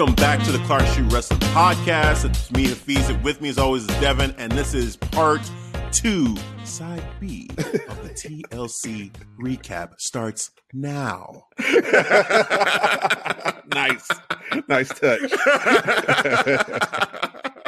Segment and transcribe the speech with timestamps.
[0.00, 2.24] Welcome back to the Clark Street Wrestling Podcast.
[2.24, 3.12] It's me, Hafiz.
[3.22, 5.42] With me, as always, is Devin, and this is part
[5.92, 10.00] two, side B of the TLC recap.
[10.00, 11.48] Starts now.
[13.74, 14.08] nice,
[14.68, 15.20] nice touch.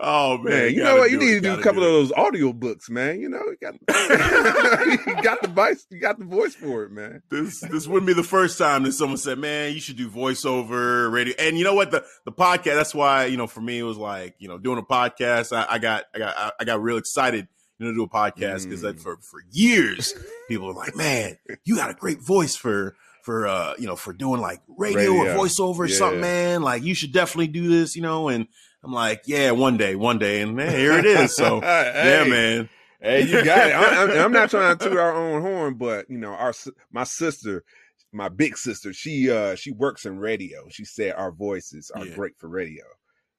[0.00, 1.10] Oh man, Man, you know what?
[1.10, 3.20] You need to do a couple of those audio books, man.
[3.20, 3.74] You know, you got,
[5.06, 7.22] you got the voice, you got the voice for it, man.
[7.30, 11.10] This this wouldn't be the first time that someone said, "Man, you should do voiceover
[11.12, 11.90] radio." And you know what?
[11.90, 12.76] The the podcast.
[12.76, 15.56] That's why you know for me it was like you know doing a podcast.
[15.56, 18.64] I, I got I got I got real excited you know to do a podcast
[18.64, 19.00] because Mm.
[19.00, 20.14] for for years
[20.48, 24.14] people are like, "Man, you got a great voice for." For uh, you know, for
[24.14, 25.96] doing like radio, or voiceover or Yeah.
[25.98, 26.62] something, man.
[26.62, 28.28] Like you should definitely do this, you know.
[28.28, 28.46] And
[28.84, 31.34] I'm like, yeah, one day, one day, and man, here it is.
[31.34, 32.68] So yeah, man.
[33.00, 33.74] Hey, you got it.
[33.74, 36.52] I, I'm, I'm not trying to toot our own horn, but you know, our
[36.92, 37.64] my sister,
[38.12, 40.68] my big sister, she uh she works in radio.
[40.68, 42.14] She said our voices are Yeah.
[42.14, 42.84] great for radio.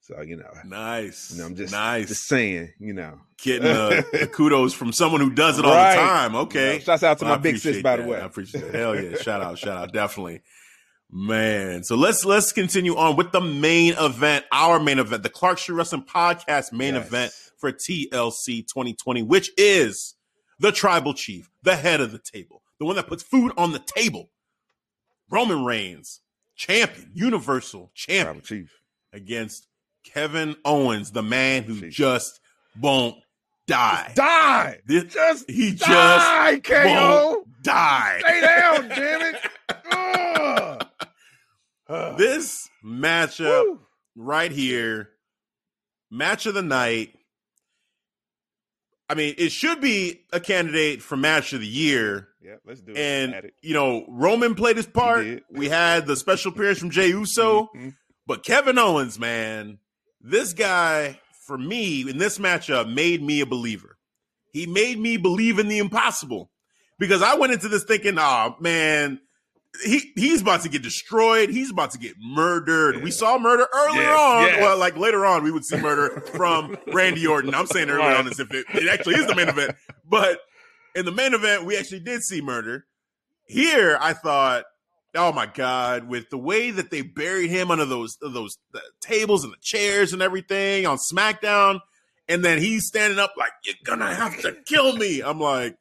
[0.02, 1.32] So you know, Nice.
[1.32, 2.08] you know, I'm just nice.
[2.08, 3.20] just saying, you know.
[3.42, 5.96] Getting uh, the kudos from someone who does it all Right.
[5.96, 6.36] the time.
[6.36, 6.74] Okay.
[6.74, 8.18] You know, shouts out to Well, my big sis, by the way.
[8.20, 8.74] I appreciate that.
[8.76, 9.16] Hell yeah.
[9.18, 9.94] Shout out, shout out.
[9.94, 10.42] Definitely.
[11.12, 11.84] Man.
[11.84, 15.76] So let's let's continue on with the main event, our main event, the Clark Street
[15.76, 17.08] Wrestling Podcast main Yes.
[17.08, 20.16] event for TLC 2020, which is
[20.60, 23.80] the tribal chief, the head of the table, the one that puts food on the
[23.80, 24.30] table.
[25.32, 26.22] Roman Reigns,
[26.56, 28.72] champion, universal champion Tribal Chief.
[29.14, 29.68] against
[30.04, 31.90] Kevin Owens, the man who Jeez.
[31.92, 32.40] just
[32.80, 33.16] won't
[33.68, 34.12] die.
[34.16, 34.80] Die.
[34.86, 36.86] This- Just he just die, KO.
[36.86, 38.18] won't die.
[38.22, 39.42] Stay down, damn it.
[42.18, 43.80] This matchup Woo.
[44.16, 45.10] right here,
[46.12, 47.16] match of the night.
[49.10, 52.28] I mean, it should be a candidate for match of the year.
[52.42, 52.98] Yeah, let's do it.
[52.98, 55.44] And you know, Roman played his part.
[55.50, 57.70] We had the special appearance from Jey Uso.
[57.76, 57.96] Mhm.
[58.28, 59.80] But Kevin Owens, man,
[60.22, 63.98] this guy, for me, in this matchup, made me a believer.
[64.54, 66.52] He made me believe in the impossible.
[67.00, 69.22] Because I went into this thinking, oh man,
[69.86, 71.50] he he's about to get destroyed.
[71.50, 72.96] He's about to get murdered.
[72.98, 73.04] Yeah.
[73.04, 74.44] We saw murder earlier Yes, on.
[74.48, 74.62] yes.
[74.62, 77.54] Well, like later on, we would see murder from Randy Orton.
[77.54, 78.18] I'm saying earlier Right.
[78.18, 79.76] on as if it, it actually is the main event.
[80.06, 80.40] But
[80.96, 82.86] in the main event, we actually did see murder.
[83.46, 84.66] Here, I thought,
[85.16, 88.58] oh my god, with the way that they buried him under those those
[89.02, 91.80] tables and the chairs and everything on SmackDown,
[92.28, 95.78] and then he's standing up like, "You're gonna have to kill me." I'm like,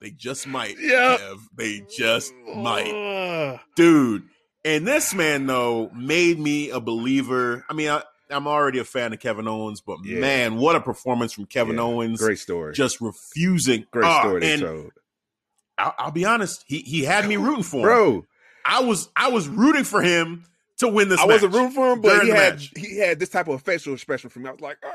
[0.00, 0.76] they just might.
[0.78, 1.38] Kev.
[1.54, 4.22] They just might dude.
[4.64, 7.64] And this man though made me a believer.
[7.68, 10.18] I mean, I, I'm already a fan of Kevin Owens, but Yeah.
[10.20, 12.20] man, what a performance from Kevin Yeah, Owens!
[12.20, 12.74] Great story.
[12.74, 13.86] just refusing.
[13.90, 14.92] Great Ah, story they told.
[15.78, 17.82] I'll, I'll be honest, he he had me rooting for him.
[17.84, 18.26] Bro,
[18.64, 20.44] I was I was rooting for him
[20.78, 21.18] to win this.
[21.20, 22.72] I wasn't rooting for him, but during he had match.
[22.76, 24.50] he had this type of facial expression from me.
[24.50, 24.86] I was like, "Ah!"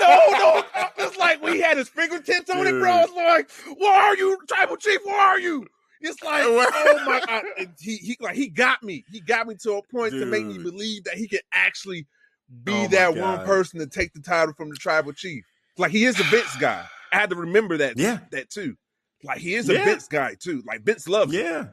[0.00, 0.62] no, no.
[1.00, 3.00] It's like when he had his fingertips on it, bro.
[3.00, 5.00] It's like, where are you, tribal chief?
[5.04, 5.66] Where are you?
[6.00, 7.44] It's like, oh my god.
[7.58, 9.04] And He he like he got me.
[9.10, 12.06] He got me to a point to make me believe that he could actually
[12.64, 15.44] be Oh that one person to take the title from the tribal chief.
[15.76, 16.84] Like he is a Vince guy.
[17.12, 17.98] I had to remember that.
[17.98, 18.20] Yeah.
[18.30, 18.76] that too.
[19.22, 19.84] Like he is a Yeah.
[19.84, 20.62] Vince guy too.
[20.66, 21.44] Like Vince loves him.
[21.44, 21.66] Yeah.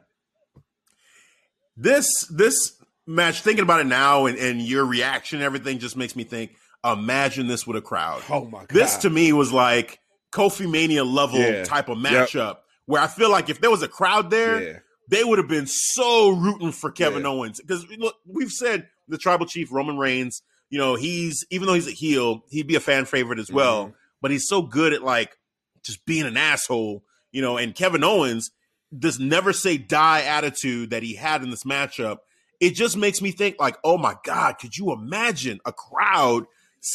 [1.75, 2.73] This this
[3.05, 6.51] match, thinking about it now, and, and your reaction, everything just makes me think.
[6.85, 8.21] Imagine this with a crowd.
[8.29, 8.69] Oh my god.
[8.69, 9.99] This to me was like
[10.31, 11.63] Kofi Mania level Yeah.
[11.63, 12.29] type of Yep.
[12.29, 14.79] matchup where I feel like if there was a crowd there, yeah.
[15.09, 17.29] they would have been so rooting for Kevin Yeah.
[17.29, 17.59] Owens.
[17.59, 21.87] Because look, we've said the tribal chief Roman Reigns, you know, he's even though he's
[21.87, 23.87] a heel, he'd be a fan favorite as well.
[23.87, 23.93] Mhm.
[24.21, 25.37] But he's so good at like
[25.83, 28.51] just being an asshole, you know, and Kevin Owens,
[28.91, 32.17] this never say die attitude that he had in this matchup,
[32.59, 36.45] it just makes me think like, oh my God, could you imagine a crowd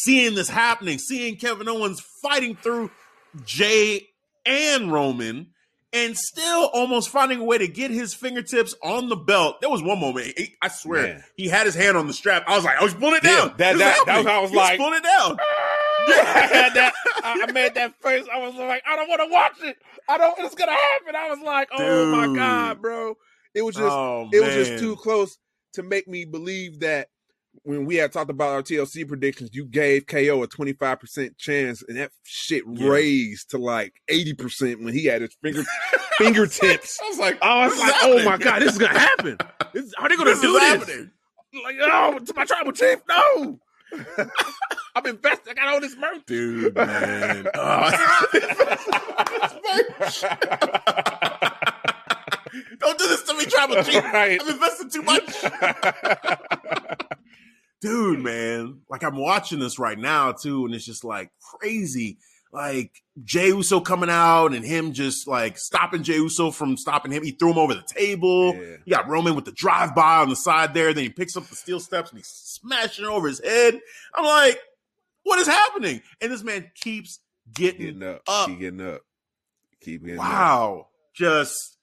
[0.00, 2.90] seeing this happening, seeing Kevin Owens fighting through
[3.44, 4.08] Jey
[4.46, 5.48] and Roman,
[5.92, 9.60] and still almost finding a way to get his fingertips on the belt.
[9.60, 11.24] There was one moment, he- I swear, Man.
[11.36, 12.44] he had his hand on the strap.
[12.46, 13.54] I was like, oh, he's pulling it Yeah, down.
[13.58, 15.36] that, that, that, was how I was He's like- pulling it down.
[16.08, 16.92] I had that.
[17.22, 18.26] I, I made that face.
[18.32, 19.76] I was like, I don't want to watch it.
[20.08, 20.34] I don't.
[20.40, 21.14] It's gonna happen.
[21.14, 23.14] I was like, oh my god, bro.
[23.54, 23.86] It was just.
[23.92, 25.38] oh, it was just too close
[25.74, 27.08] to make me believe that
[27.64, 31.96] when we had talked about our TLC predictions, you gave KO a 25% chance, and
[31.98, 32.88] that shit Yeah.
[32.88, 35.62] raised to like 80% when he had his finger
[36.18, 36.98] fingertips.
[37.02, 39.38] I was like, oh, I was like, oh my god, this is gonna happen.
[39.72, 40.62] This, are they gonna do is this?
[40.62, 41.10] happening.
[41.64, 43.60] Like, oh, to my tribal chief, no.
[44.94, 45.50] I'm invested.
[45.50, 46.22] I got all this merch.
[46.26, 47.46] Dude, man.
[47.54, 47.90] Uh,
[52.78, 54.02] Don't do this to me, Tribal Chief.
[54.12, 54.38] Right.
[54.40, 55.24] I'm invested too much.
[57.82, 58.80] Dude, man.
[58.88, 62.18] Like I'm watching this right now too, and it's just like crazy.
[62.52, 67.22] Like Jey Uso coming out and him just like stopping Jey Uso from stopping him.
[67.24, 68.54] He threw him over the table.
[68.54, 68.76] Yeah.
[68.84, 70.92] You got Roman with the drive by on the side there.
[70.92, 73.80] Then he picks up the steel steps and he's smashing it over his head.
[74.14, 74.58] I'm like,
[75.22, 76.02] what is happening?
[76.20, 77.20] And this man keeps
[77.54, 78.22] getting Getting up.
[78.28, 78.48] Up.
[78.48, 79.00] Keep getting up.
[79.80, 80.24] Keep getting up.
[80.26, 80.88] Wow.
[81.14, 81.78] Just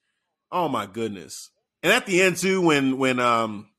[0.52, 1.50] oh my goodness.
[1.82, 3.70] And at the end too, when when um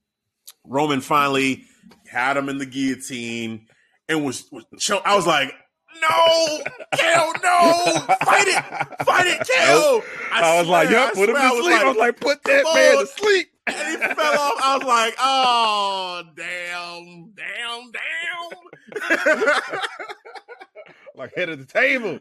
[0.65, 1.65] Roman finally
[2.11, 3.67] had him in the guillotine
[4.09, 4.65] and was, was
[5.05, 5.53] I was like,
[6.01, 6.63] no,
[6.97, 7.85] KO, no,
[8.25, 10.03] fight it, fight it, KO.
[10.33, 11.81] I, was like, swear, yep, put him to sleep.
[11.81, 13.07] I was like, put that man on.
[13.07, 13.49] to sleep.
[13.67, 14.61] and he fell off.
[14.63, 17.93] I was like, oh damn, damn,
[19.11, 19.81] damn.
[21.17, 22.19] like head of the table.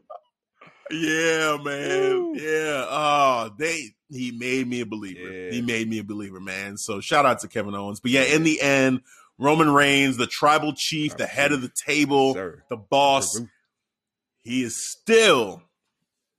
[0.92, 2.00] Yeah, man.
[2.00, 2.36] Woo.
[2.36, 2.86] Yeah.
[2.90, 5.32] Oh, they he made me a believer.
[5.32, 5.52] Yeah.
[5.52, 6.78] He made me a believer, man.
[6.78, 8.00] So shout out to Kevin Owens.
[8.00, 9.02] But yeah, in the end,
[9.40, 12.64] Roman Reigns, the tribal chief, the head of the table, Sir.
[12.70, 13.40] the boss,
[14.44, 15.64] he is still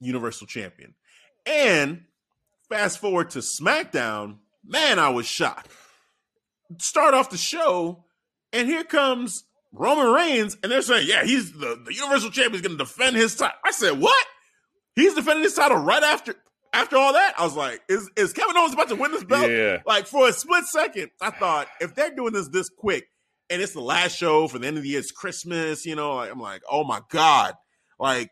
[0.00, 0.94] Universal Champion.
[1.46, 2.04] And
[2.68, 5.70] fast forward to SmackDown, man, I was shocked.
[6.78, 8.04] Start off the show,
[8.52, 12.60] and here comes Roman Reigns, and they're saying, yeah, he's the, the Universal Champion is
[12.60, 13.56] going to defend his title.
[13.64, 14.26] I said, what?
[14.94, 16.34] He's defending his title right after
[16.72, 17.34] after all that?
[17.38, 19.50] I was like, is, is Kevin Owens about to win this belt?
[19.50, 19.78] Yeah.
[19.86, 23.04] Like for a split second, I thought if they're doing this this quick
[23.48, 26.14] and it's the last show for the end of the year, it's Christmas, you know,
[26.16, 27.54] like, I'm like, oh my God.
[27.98, 28.30] Like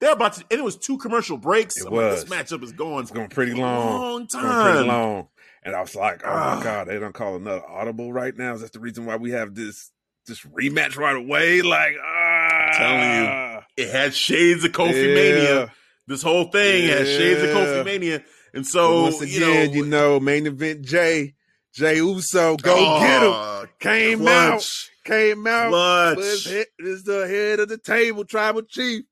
[0.00, 1.76] they're about to, and it was two commercial breaks.
[1.78, 3.86] It I'm like, this matchup is going It's going pretty long.
[4.00, 5.28] long going pretty long.
[5.62, 6.56] And I was like, oh Ah.
[6.56, 8.54] my God, they don't call another audible right now.
[8.54, 9.90] Is that the reason why we have this
[10.26, 11.62] this rematch right away?
[11.62, 12.70] Like, ah.
[12.76, 15.72] telling you, It had shades of Kofi Mania.
[16.06, 17.54] This whole thing has shades of Yeah.
[17.54, 18.24] Kofi Mania.
[18.52, 21.34] And so, once again, you you know, know, main event Jey,
[21.72, 23.32] Jey Uso, go get him.
[23.32, 24.64] oh, Came out,
[25.04, 25.70] came out.
[25.70, 26.16] clutch.
[26.16, 26.46] was
[26.78, 29.04] is the head of the table, tribal chief.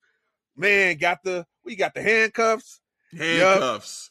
[0.56, 2.80] Man, got the we got the handcuffs,
[3.16, 4.10] handcuffs.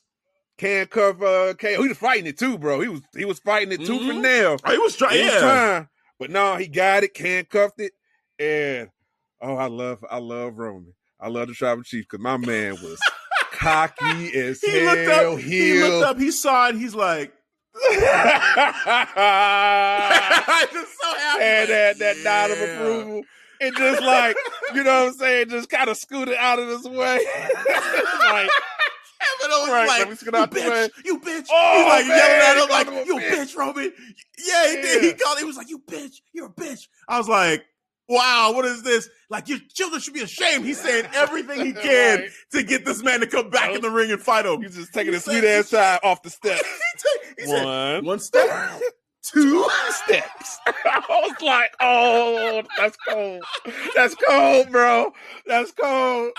[0.59, 1.21] handcuff.
[1.21, 1.81] Uh, KO.
[1.83, 2.81] He was fighting it too, bro.
[2.81, 4.09] He was he was fighting it tooth Mhm.
[4.09, 4.57] and nail.
[4.65, 5.17] Oh, he was trying.
[5.17, 5.39] He was Yeah.
[5.39, 5.89] trying,
[6.19, 7.93] but no, he got it, handcuffed it,
[8.39, 8.89] and
[9.41, 10.93] oh, I love I love Roman.
[11.21, 12.99] I love the tribal chief because my man was
[13.51, 14.95] cocky as He hell.
[14.95, 15.39] looked up.
[15.39, 16.17] He looked up.
[16.19, 16.75] He saw it.
[16.75, 17.31] He's like,
[17.75, 17.91] I'm
[20.73, 21.43] just so happy.
[21.43, 23.23] and that that nod of approval.
[23.61, 24.35] And just like,
[24.73, 27.19] you know what I'm saying, just kind of scooted out of his way.
[27.19, 28.49] like,
[29.21, 30.89] Kevin Owens Right, like, let me scoot you bitch, way.
[31.05, 31.45] you bitch.
[31.51, 33.51] Oh, He's like man, yelling at him like, him a you bitch.
[33.51, 33.93] bitch, Roman.
[34.39, 35.03] Yeah, he did.
[35.03, 35.37] He called.
[35.37, 36.87] He was like, you bitch, you're a bitch.
[37.07, 37.63] I was like,
[38.11, 39.09] wow, what is this?
[39.29, 40.65] Like your children should be ashamed.
[40.65, 42.29] He's saying everything he can Right.
[42.51, 44.61] to get this man to come back in the ring and fight him.
[44.61, 46.61] he's just taking He a sweet ass time off the steps.
[47.39, 48.79] he said, One, one step,
[49.23, 49.65] two.
[49.89, 50.59] steps.
[50.67, 53.43] I was like, oh, that's cold.
[53.95, 55.13] That's cold, bro.
[55.47, 56.31] That's cold.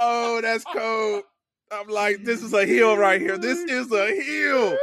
[0.00, 1.22] Oh, that's cold.
[1.72, 3.38] I'm like, this is a heel right here.
[3.38, 4.76] This is a heel.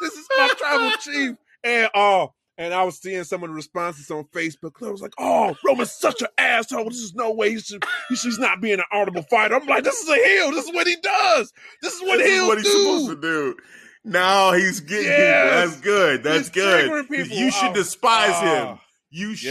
[0.00, 1.36] This is my tribal chief.
[1.64, 4.86] And oh, and I was seeing some of the responses on Facebook.
[4.86, 6.84] I was like, oh, Roman's such an asshole.
[6.90, 9.54] This is no way he should he should not be an audible fighter.
[9.56, 10.50] I'm like, this is a heel.
[10.52, 11.52] This is what he does.
[11.82, 12.78] This is what This is what he's do.
[12.78, 13.56] supposed to do.
[14.04, 15.76] Now he's getting Yes.
[15.76, 15.80] people.
[15.80, 16.22] That's good.
[16.22, 17.30] That's He's good.
[17.30, 18.44] You should Oh, despise oh.
[18.72, 18.78] him.
[19.10, 19.50] You should.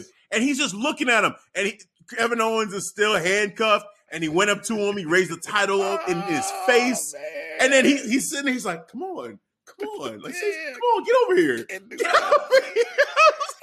[0.00, 0.04] Yes.
[0.30, 1.34] And he's just looking at him.
[1.54, 1.80] And he,
[2.16, 3.86] Kevin Owens is still handcuffed.
[4.12, 4.96] And he went up to him.
[4.96, 7.14] He raised the title up in his Oh, face.
[7.60, 8.54] And then he, he's sitting there.
[8.54, 9.38] He's like, come on.
[9.78, 10.20] Come on.
[10.20, 10.72] Like, Yeah.
[10.72, 11.04] come on.
[11.04, 11.64] Get over here.
[11.64, 12.84] Can't do Get over here.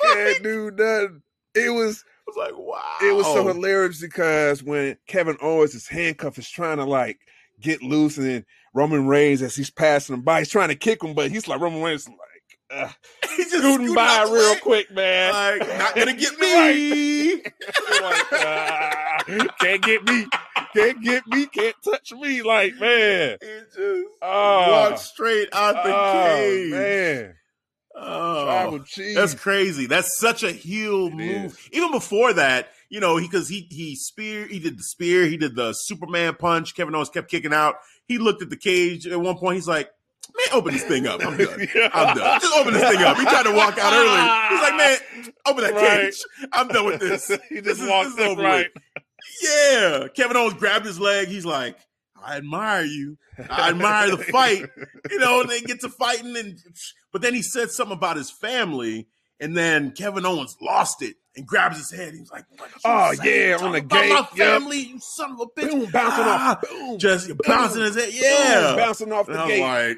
[0.03, 1.21] I was like, do nothing.
[1.55, 2.97] It was I was like, wow.
[3.01, 7.19] it was so hilarious because when Kevin Owens is handcuffed, is trying to like
[7.59, 11.03] get loose, and then Roman Reigns as he's passing him by, he's trying to kick
[11.03, 12.17] him, but he's like Roman Reigns like
[12.69, 12.89] uh,
[13.37, 14.59] He just scooting by real way.
[14.61, 15.33] quick, man.
[15.33, 17.35] Like, not gonna get me.
[17.35, 19.06] like, ah,
[19.60, 20.25] can't get me,
[20.75, 22.41] can't get me, can't touch me.
[22.41, 23.77] Like, man, He just
[24.22, 26.72] oh, walked straight out the oh, cage.
[26.72, 27.34] man,
[28.00, 28.79] Oh,
[29.15, 29.88] that's crazy.
[29.88, 31.46] That's such a heel It move.
[31.46, 31.69] is.
[31.72, 35.55] Even before that, you know, because he he spear, he did the spear, he did
[35.55, 36.75] the Superman punch.
[36.75, 37.75] Kevin Owens kept kicking out.
[38.05, 39.55] He looked at the cage at one point.
[39.55, 39.89] He's like,
[40.38, 41.25] "Man, open this thing up.
[41.25, 41.67] I'm done.
[41.91, 42.39] I'm done.
[42.39, 44.55] Just open this thing up." He tried to walk out early.
[44.55, 46.03] He's like, "Man, open that Right.
[46.03, 46.24] cage.
[46.53, 48.67] I'm done with this." he This just is- walked this is over right.
[49.43, 50.07] Yeah.
[50.15, 51.27] Kevin Owens grabbed his leg.
[51.27, 51.77] He's like,
[52.24, 53.17] I admire you.
[53.50, 54.65] I admire the fight.
[55.12, 56.59] You know, and they get to fighting and
[57.13, 59.07] but then he said something about his family,
[59.39, 62.13] and then Kevin Owens lost it and grabs his head.
[62.13, 64.09] He's like, what Oh, yeah, on the gate.
[64.09, 64.47] My Yep.
[64.62, 65.71] family, you son of a bitch.
[65.71, 66.69] Boom, bouncing Ah, off.
[66.69, 68.09] Boom, Just bouncing his head.
[68.12, 68.67] Yeah.
[68.71, 69.62] boom, bouncing off the was gate.
[69.62, 69.97] like,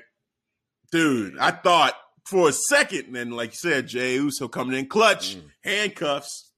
[0.91, 1.95] dude, I thought
[2.25, 5.41] for a second, and then like you said, Jey Uso coming in clutch, Mm.
[5.63, 6.48] handcuffs,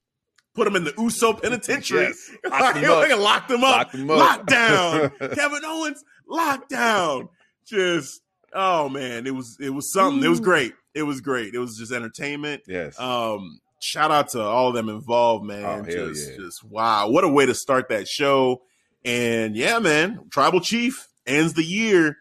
[0.54, 2.04] put him in the Uso penitentiary.
[2.04, 2.32] Yes.
[2.50, 3.20] Locked him Like, up.
[3.20, 3.78] locked him up.
[3.78, 4.48] Locked him up.
[4.48, 5.20] Lockdown.
[5.36, 7.30] Kevin Owens, lockdown.
[7.66, 8.22] Just
[8.54, 10.24] oh man, it was it was something.
[10.24, 10.74] It was great.
[10.94, 11.54] It was great.
[11.54, 12.64] It was just entertainment.
[12.68, 13.00] Yes.
[13.00, 15.64] Um, shout out to all of them involved, man.
[15.64, 16.38] Oh, just, yeah.
[16.38, 18.62] just wow, what a way to start that show.
[19.06, 22.18] And yeah, man, Tribal Chief ends the year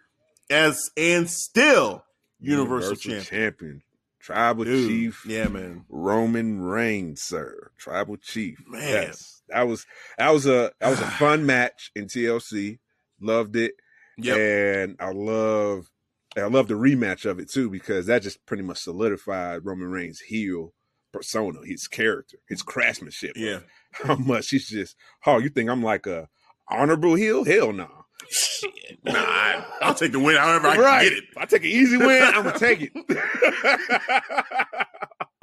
[0.51, 2.05] as and still
[2.39, 3.25] Universal, Champion.
[3.25, 3.83] champion.
[4.21, 5.25] Tribal Dude, chief.
[5.27, 5.85] Yeah, man.
[5.89, 7.71] Roman Reigns, sir.
[7.79, 8.63] Tribal chief.
[8.69, 8.83] Man.
[8.83, 9.43] Yes.
[9.49, 9.87] That was
[10.19, 12.79] that was a that was a fun match in TLC.
[13.21, 13.75] Loved it.
[14.19, 14.37] Yep.
[14.37, 15.91] And I love
[16.37, 20.21] I love the rematch of it too, because that just pretty much solidified Roman Reigns'
[20.21, 20.75] heel
[21.13, 23.33] persona, his character, his craftsmanship.
[23.37, 23.61] Yeah.
[23.93, 24.97] How much he's just,
[25.27, 26.29] oh, you think I'm like a
[26.69, 27.45] honorable heel?
[27.45, 27.85] Hell no.
[27.85, 28.69] Nah,
[29.07, 31.01] I- I'll take the win however I right.
[31.03, 31.25] can get it.
[31.31, 32.93] If I take an easy win, I'm gonna take it.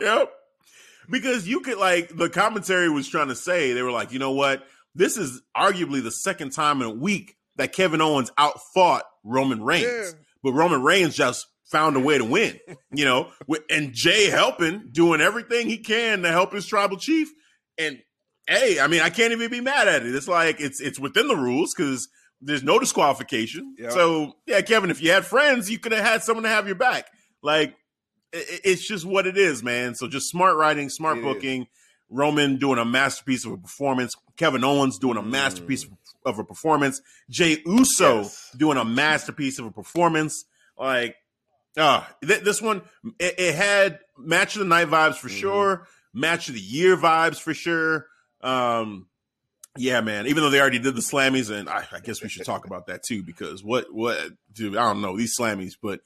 [0.02, 0.32] Yep.
[1.10, 4.32] Because you could like the commentary was trying to say they were like, you know
[4.34, 4.64] what?
[4.94, 9.86] This is arguably the second time in a week that Kevin Owens outfought Roman Reigns,
[9.88, 10.12] Yeah.
[10.44, 12.60] but Roman Reigns just found a way to win.
[12.92, 17.30] You know, with, and Jey helping, doing everything he can to help his tribal chief.
[17.78, 18.00] And
[18.48, 20.14] hey, I mean, I can't even be mad at it.
[20.14, 22.08] It's like it's it's within the rules because
[22.42, 23.76] there's no disqualification.
[23.78, 23.90] Yeah.
[23.90, 26.76] So yeah, Kevin, if you had friends, you could have had someone to have your
[26.76, 27.08] back.
[27.42, 27.76] Like
[28.34, 29.96] i- i- it's just what it is, man.
[29.96, 31.26] So just smart writing, smart It is.
[31.26, 31.68] booking.
[32.10, 34.16] Roman doing a masterpiece of a performance.
[34.38, 35.30] Kevin Owens doing a Mm.
[35.30, 35.86] masterpiece
[36.26, 37.02] of a performance.
[37.30, 38.52] Jey Uso Yes.
[38.56, 40.46] doing a masterpiece of a performance.
[40.78, 41.16] Like,
[41.76, 42.82] uh, th- this one,
[43.20, 45.40] it, it had match of the night vibes for Mhm.
[45.40, 48.08] sure, match of the year vibes for sure.
[48.42, 49.08] Um,
[49.78, 50.28] yeah, man.
[50.28, 52.88] Even though they already did the slammies, and I, I guess we should talk about
[52.88, 56.02] that too because what, what, dude, I don't know these slammies, but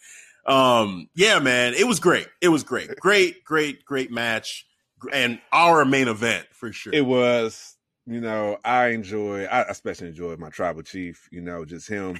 [0.45, 2.27] um, yeah, man, it was great.
[2.41, 4.65] It was great, great, great, great match,
[5.11, 6.93] and our main event for sure.
[6.93, 7.75] it was
[8.07, 12.19] you know i enjoy i especially enjoyed my tribal chief you know just him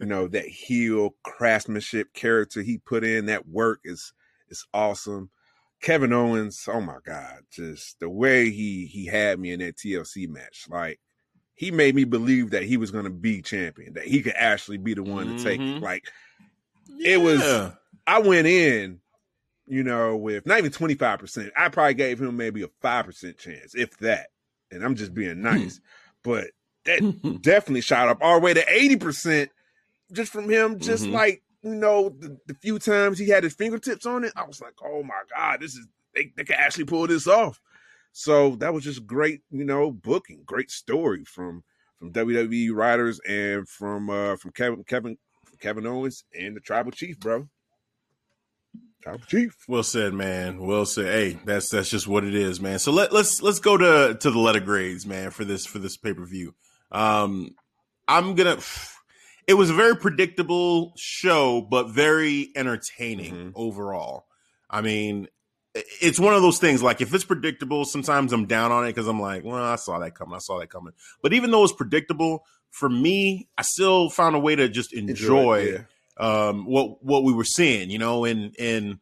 [0.00, 4.12] you know that heel craftsmanship character he put in that work is
[4.48, 5.30] is awesome
[5.82, 10.28] kevin owens oh my god just the way he he had me in that tlc
[10.28, 10.98] match like
[11.54, 14.78] he made me believe that he was going to be champion that he could actually
[14.78, 16.04] be the one to take it like
[17.04, 17.40] it was-
[18.06, 19.00] I went in,
[19.68, 21.50] you know, with not even 25%.
[21.56, 24.26] I probably gave him maybe a 5% chance, if that.
[24.72, 25.80] And I'm just being nice.
[26.24, 26.48] but
[26.84, 27.00] that
[27.42, 29.48] definitely shot up all the way to 80%
[30.12, 31.12] just from him, just Mhm.
[31.12, 34.32] like, you know, the, the few times he had his fingertips on it.
[34.36, 37.60] I was like, oh my God, this is, they, they can actually pull this off.
[38.12, 41.64] So that was just great, you know, booking, great story from
[41.98, 45.16] from WWE writers and from uh from Kevin Kevin
[45.60, 47.48] Kevin Owens and the Tribal Chief, bro.
[49.02, 49.56] Tribal Chief.
[49.68, 50.58] Well said, man.
[50.58, 51.06] Well said.
[51.06, 52.80] Hey, that's that's just what it is, man.
[52.80, 55.96] So let let's let's go to to the letter grades, man, for this for this
[55.96, 56.54] pay per view.
[56.90, 57.54] Um,
[58.08, 58.58] I'm gonna.
[59.46, 63.52] It was a very predictable show, but very entertaining Mhm.
[63.54, 64.26] overall.
[64.70, 65.28] I mean,
[65.74, 66.82] it's one of those things.
[66.82, 69.98] Like if it's predictable, sometimes I'm down on it because I'm like, well, I saw
[69.98, 70.34] that coming.
[70.34, 70.92] I saw that coming.
[71.22, 75.60] But even though it's predictable, for me, I still found a way to just enjoy
[75.60, 75.86] it,
[76.20, 76.48] yeah.
[76.48, 78.98] um what what we were seeing, you know, and and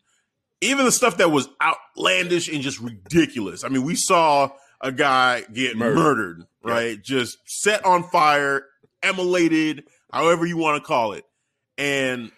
[0.60, 3.64] even the stuff that was outlandish and just ridiculous.
[3.64, 5.94] I mean, we saw a guy get Murdered.
[5.96, 7.02] murdered, right?
[7.02, 8.66] Just set on fire,
[9.02, 11.24] immolated, however you want to call it.
[11.78, 12.30] And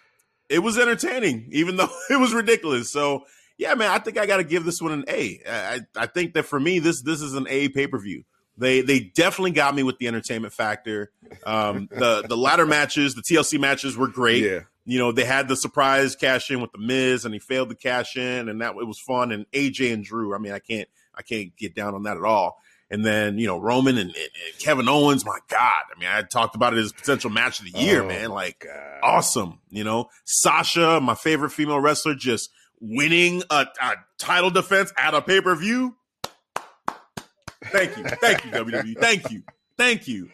[0.49, 2.91] it was entertaining, even though it was ridiculous.
[2.91, 3.25] So
[3.57, 5.41] yeah, man, I think I got to give this one an A.
[5.47, 8.23] I, I think that for me, this this is an A pay per view.
[8.57, 11.11] They they definitely got me with the entertainment factor.
[11.45, 14.43] Um, the the ladder matches, the TLC matches were great.
[14.43, 14.59] Yeah.
[14.85, 17.75] you know, they had the surprise cash in with the Miz, and he failed to
[17.75, 19.31] cash in, and that it was fun.
[19.31, 22.23] And AJ and Drew, I mean, I can't, I can't get down on that at
[22.23, 22.59] all.
[22.93, 26.21] And then you know Roman and, and, and Kevin Owens, my God, I mean, I
[26.21, 28.29] talked about it as potential match of the year, Oh, man.
[28.29, 28.99] Like God.
[29.01, 30.09] awesome, you know.
[30.25, 35.55] Sasha, my favorite female wrestler, just winning a, a title defense at a pay per
[35.55, 35.95] view.
[37.65, 39.43] Thank you, thank you, WWE, thank you,
[39.77, 40.29] thank you.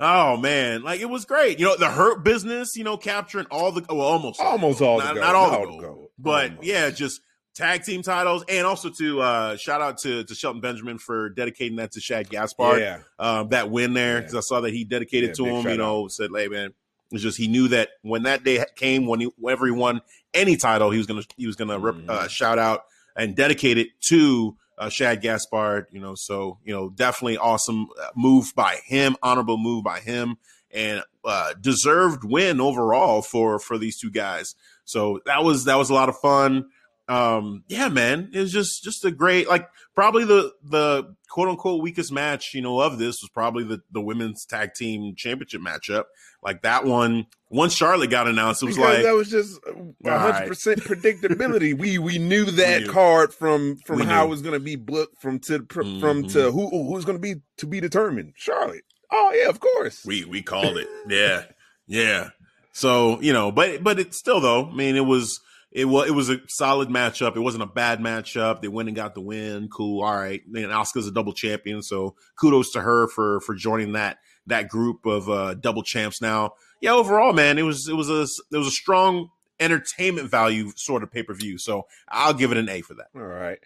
[0.00, 1.60] Oh man, like it was great.
[1.60, 4.84] You know, the Hurt Business, you know, capturing all the well, almost all Almost the
[4.86, 5.16] all gold.
[5.16, 6.08] the not, gold, not all not the all the gold, gold.
[6.18, 6.66] but Almost.
[6.66, 7.20] yeah, just
[7.54, 11.76] tag team titles, and also to uh shout out to to Shelton Benjamin for dedicating
[11.76, 14.20] that to Shad Gaspard yeah, um, that win there Yeah.
[14.20, 15.68] because I saw that he dedicated Yeah, to him.
[15.68, 16.74] You know, said, "Hey man,
[17.10, 20.00] it's just he knew that when that day came, when he, whenever he won
[20.32, 22.28] any title, he was gonna he was gonna uh, Mhm.
[22.28, 22.84] shout out
[23.16, 25.86] and dedicate it to uh, Shad Gaspard.
[25.92, 30.36] You know, so you know, definitely awesome uh, move by him, honorable move by him,
[30.72, 34.56] and uh, deserved win overall for for these two guys.
[34.84, 36.66] So that was that was a lot of fun.
[37.06, 41.82] Um, yeah, man, it was just just a great like probably the the quote unquote
[41.82, 46.04] weakest match you know of this was probably the the women's tag team championship matchup.
[46.42, 50.18] Like that one, once Charlotte got announced, it was because like that was just one
[50.18, 51.78] hundred percent predictability.
[51.78, 52.90] we we knew that knew.
[52.90, 54.26] card from from We how knew.
[54.26, 56.32] it was going to be booked from to from Mhm.
[56.32, 58.32] to who who's going to be to be determined.
[58.36, 58.84] Charlotte.
[59.12, 60.02] Oh yeah, of course.
[60.06, 60.88] we we called it.
[61.08, 61.44] Yeah,
[61.86, 62.30] yeah.
[62.72, 64.66] So you know, but but it's still though.
[64.70, 65.40] I mean, it was
[65.74, 67.34] it was it was a solid matchup.
[67.34, 68.62] It wasn't a bad matchup.
[68.62, 69.68] They went and got the win.
[69.68, 70.02] Cool.
[70.02, 70.40] All right.
[70.46, 75.04] And Asuka's a double champion, so kudos to her for for joining that that group
[75.04, 76.22] of uh double champs.
[76.22, 76.92] Now, yeah.
[76.92, 81.10] Overall, man, it was it was a it was a strong entertainment value sort of
[81.10, 81.58] pay per view.
[81.58, 83.08] So I'll give it an A for that.
[83.16, 83.58] All right.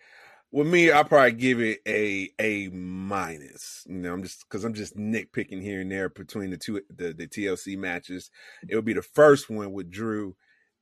[0.50, 3.84] With me, I'll probably give it a A minus.
[3.86, 7.12] You know, I'm just because I'm just nitpicking here and there between the two the,
[7.12, 8.30] the TLC matches.
[8.66, 10.36] It would be the first one with Drew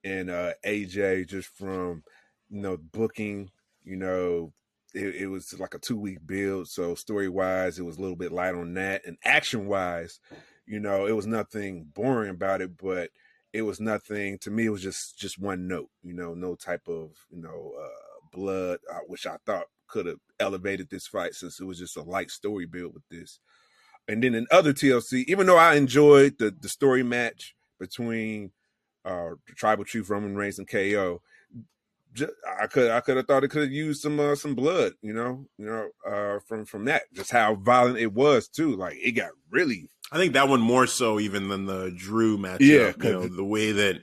[0.07, 2.05] and uh AJ just from
[2.49, 3.51] you know booking,
[3.85, 4.53] you know,
[4.95, 6.69] it, it was like a two week build.
[6.69, 9.03] So story wise, it was a little bit light on that.
[9.05, 10.21] And action wise,
[10.65, 13.11] you know, it was nothing boring about it, but
[13.53, 14.67] it was nothing to me.
[14.67, 18.79] It was just just one note, you know, no type of you know uh, blood,
[19.09, 22.67] which I thought could have elevated this fight since it was just a light story
[22.67, 23.41] build with this.
[24.09, 28.53] And then in other TLC, even though I enjoyed the the story match between
[29.07, 31.23] uh Tribal Chief Roman Reigns and KO,
[32.13, 34.93] ju- I could I could have thought it could have used some uh, some blood,
[35.03, 37.03] you know, you know, uh, from from that.
[37.15, 38.75] Just how violent it was too.
[38.77, 42.61] Like it got really I think that one more so even than the Drew matchup.
[42.61, 44.03] Yeah, you know, the way that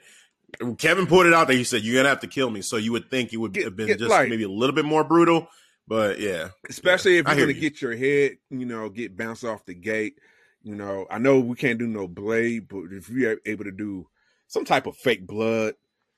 [0.77, 2.91] Kevin put it out there, he said, "You're gonna have to kill me." So you
[2.91, 5.47] would think it would Get- have been just like- maybe a little bit more brutal,
[5.87, 7.59] but yeah, especially if you're gonna you.
[7.59, 10.15] get your head, you know, get bounced off the gate.
[10.61, 14.07] You know, I know we can't do no blade, but if you're able to do
[14.53, 15.73] some type of fake blood,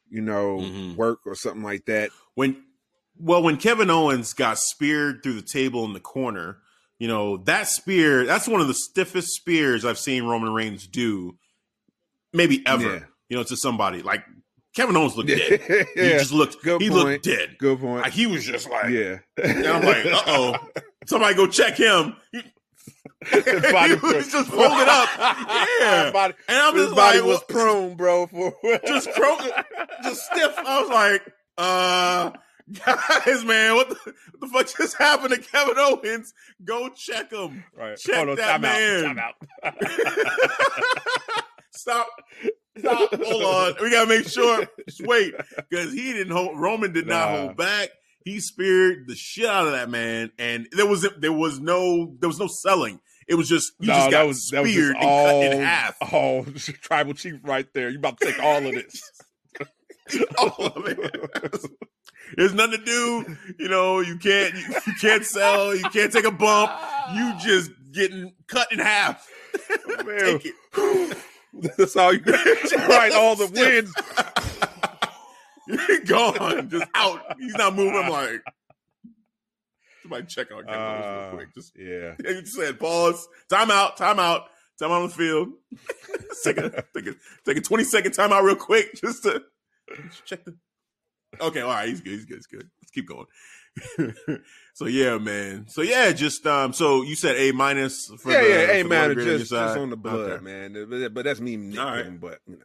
[0.10, 0.96] you know, Mhm.
[0.96, 2.12] work or something like that.
[2.34, 2.62] when
[3.18, 6.58] well when Kevin Owens got speared through the table in the corner,
[7.00, 11.38] you know that spear that's one of the stiffest spears I've seen Roman Reigns do,
[12.34, 12.84] maybe ever.
[12.96, 13.00] Yeah.
[13.30, 14.24] You know, to somebody like
[14.76, 15.62] Kevin Owens looked dead.
[15.96, 16.62] He just looked.
[16.62, 17.04] Good he point.
[17.06, 17.56] looked dead.
[17.58, 18.02] good point.
[18.04, 18.90] Like he was just like.
[18.92, 20.56] yeah, And I'm like, uh oh.
[21.08, 22.16] Somebody go check him.
[22.34, 22.42] He,
[23.32, 25.10] Body he was just folded up.
[25.80, 26.12] Yeah.
[26.12, 28.28] body, And I'm his just body like, was prone, bro.
[28.28, 28.54] For
[28.86, 29.38] just cro-
[30.04, 30.54] just stiff.
[30.58, 32.32] I was like, uh,
[32.86, 36.34] guys, man, what the, what the fuck just happened to Kevin Owens?
[36.64, 37.64] Go check him.
[37.76, 37.98] right.
[37.98, 39.18] check Hold on, that time man.
[39.18, 39.36] out.
[39.64, 41.44] Time out.
[41.72, 42.08] Stop.
[42.78, 43.10] Stop.
[43.24, 43.74] Hold on.
[43.82, 44.68] We gotta make sure.
[44.88, 46.60] Just wait, because he didn't hold.
[46.60, 47.90] Roman did not hold back.
[48.26, 52.28] He speared the shit out of that man, and there was there was no there
[52.28, 53.00] was no selling.
[53.28, 55.96] It was just you no, just got was speared just and cut in half.
[56.12, 56.44] Oh,
[56.82, 57.90] tribal chief right there.
[57.90, 59.12] You about to take all of this.
[60.40, 61.66] all of it.
[62.36, 63.38] There's nothing to do.
[63.60, 65.76] You know, you can't you, you can't sell.
[65.76, 66.72] You can't take a bump.
[67.14, 69.30] You just getting cut in half.
[70.04, 70.40] Man.
[70.40, 71.18] Take it.
[71.78, 73.14] That's all you right.
[73.14, 73.88] All the wind.
[76.06, 76.70] Gone.
[76.70, 77.22] Just out.
[77.40, 77.96] He's not moving.
[77.96, 78.44] I'm like,
[80.02, 81.54] somebody check on Kevin Uh, real quick.
[81.54, 82.16] Just yeah.
[82.26, 83.28] he just said pause.
[83.50, 83.98] Time out.
[83.98, 84.48] Time out.
[84.80, 85.50] Time out on the field.
[86.44, 89.42] take a take a take a 20 second time out real quick just to
[90.08, 90.56] just check the.
[91.40, 92.14] Okay, all right, he's good.
[92.14, 92.38] He's good.
[92.38, 92.70] He's good.
[92.82, 93.26] Let's keep going.
[94.74, 95.66] so yeah, man.
[95.68, 96.72] So yeah, just um.
[96.74, 98.84] So you said A minus for yeah, the, yeah.
[98.84, 100.44] the man, lower on just, just on the blood, Okay.
[100.44, 100.88] man.
[100.90, 101.80] But, but that's me nitpicking.
[101.80, 102.20] All right.
[102.20, 102.64] But you know,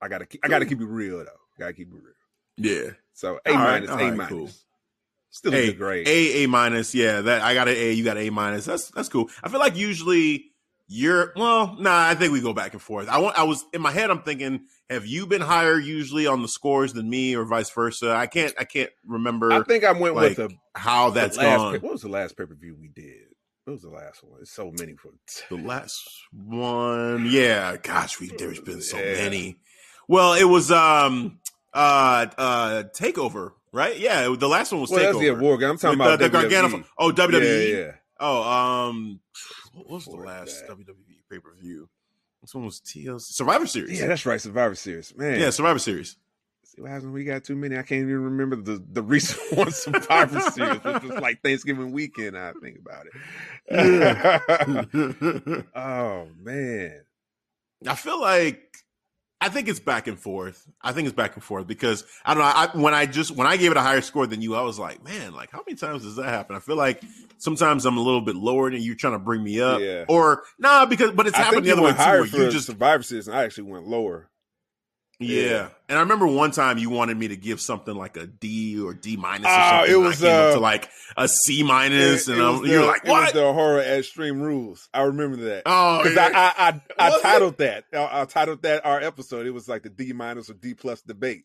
[0.00, 0.44] I gotta keep.
[0.44, 1.26] I gotta keep it real though.
[1.58, 2.14] Gotta keep it real.
[2.58, 2.90] Yeah.
[3.14, 4.32] So A right, minus, all A right, minus.
[4.32, 4.50] cool.
[5.30, 6.08] Still a A, good grade.
[6.08, 6.94] A, A minus.
[6.94, 7.92] Yeah, that I got an A.
[7.92, 8.64] You got A minus.
[8.64, 9.28] That's that's cool.
[9.42, 10.52] I feel like usually
[10.88, 12.08] You're well, nah.
[12.08, 13.08] I think we go back and forth.
[13.08, 13.38] I want.
[13.38, 14.10] I was in my head.
[14.10, 18.10] I'm thinking, have you been higher usually on the scores than me, or vice versa?
[18.14, 18.54] I can't.
[18.58, 19.52] I can't remember.
[19.52, 21.74] I think I went like, with the how that's gone.
[21.74, 23.26] What was the last pay per view we did?
[23.64, 24.40] What was the last one?
[24.40, 25.10] It's so many for
[25.50, 27.76] The last one, yeah.
[27.76, 29.12] Gosh, we there's been so Yeah.
[29.12, 29.58] many.
[30.08, 31.38] Well, it was um
[31.74, 33.98] uh uh takeover, right?
[33.98, 35.38] Yeah, the last one was Well, that's the takeover.
[35.38, 35.62] award.
[35.62, 36.84] I'm talking With about the, the Gargano.
[36.98, 37.70] Oh, WWE.
[37.72, 37.92] Yeah, yeah.
[38.20, 39.20] Oh, um,
[39.74, 40.76] what was the last that.
[40.76, 40.94] WWE
[41.30, 41.88] pay per view?
[42.42, 43.98] This one was TLC Survivor Series.
[44.00, 44.40] Yeah, that's right.
[44.40, 45.38] Survivor Series, man.
[45.40, 46.16] yeah, Survivor Series.
[46.64, 47.76] See what happens when we got too many?
[47.76, 52.36] I can't even remember the, the recent one Survivor Series, which was like Thanksgiving weekend.
[52.36, 53.12] I think about it.
[55.74, 57.00] oh man,
[57.86, 58.60] I feel like
[59.40, 60.66] I think it's back and forth.
[60.82, 62.48] I think it's back and forth because I don't know.
[62.52, 64.78] I, when I just when I gave it a higher score than you, I was
[64.80, 66.56] like, man, like how many times does that happen?
[66.56, 67.02] I feel like
[67.38, 70.06] sometimes I'm a little bit lower than you trying to bring me up, Yeah.
[70.08, 71.92] or nah, because but it's I happened the other way
[72.26, 72.36] too.
[72.36, 74.28] you just Survivor Series, and I actually went lower.
[75.18, 75.42] Yeah.
[75.42, 75.68] Yeah.
[75.88, 78.94] And I remember one time you wanted me to give something like a D or
[78.94, 79.94] D minus or Oh, something.
[79.94, 82.70] it was, I came up uh, to like a C minus, and it I, was
[82.70, 83.34] you're like, it was what?
[83.34, 84.88] the horror at Extreme Rules.
[84.92, 85.62] I remember that.
[85.66, 86.30] oh, Because yeah.
[86.34, 87.22] I, I, I, I Was it?
[87.22, 87.84] titled that.
[87.92, 89.46] I, I titled that our episode.
[89.46, 91.44] It was like the D minus or D plus debate.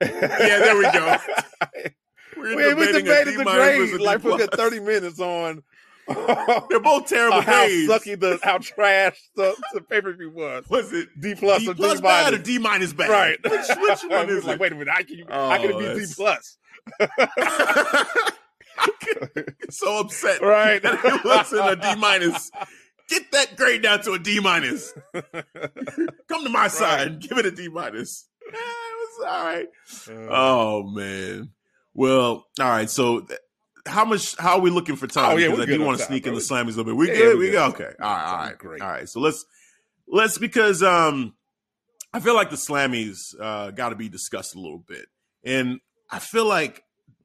[0.00, 1.16] Yeah, there we go.
[2.36, 5.62] We're we, debating debated the grade like for good thirty minutes on
[6.70, 7.90] They're both terrible how grades.
[7.90, 10.64] sucky the how trash the, the pay per view was.
[10.68, 12.46] Was it D plus D or plus D bad or minus.
[12.46, 13.10] D minus bad?
[13.10, 13.38] Right.
[13.42, 14.60] Which, which one is like, it?
[14.60, 16.58] wait a minute, I can you how can it Oh, be D plus?
[19.70, 20.82] so upset Right.
[20.82, 22.50] that it wasn't a D minus.
[23.08, 24.92] Get that grade down to a D minus.
[25.12, 28.28] Come to my side and give it a D minus.
[28.48, 29.66] It was all right.
[30.08, 30.28] Uh.
[30.30, 31.50] Oh man.
[31.94, 32.90] Well, all right.
[32.90, 33.26] So,
[33.86, 34.36] how much?
[34.38, 35.32] How are we looking for time?
[35.32, 36.96] Oh, yeah, because I do want to sneak in the slammies a little bit.
[36.96, 37.38] We Yeah, good?
[37.38, 37.74] we We good.
[37.74, 37.82] good?
[37.82, 37.94] Okay.
[38.00, 38.26] All right.
[38.26, 38.58] All right.
[38.58, 38.82] great.
[38.82, 39.08] All right.
[39.08, 39.44] So let's
[40.08, 41.34] let's because um
[42.12, 45.06] I feel like the slammies uh got to be discussed a little bit,
[45.44, 46.82] and I feel like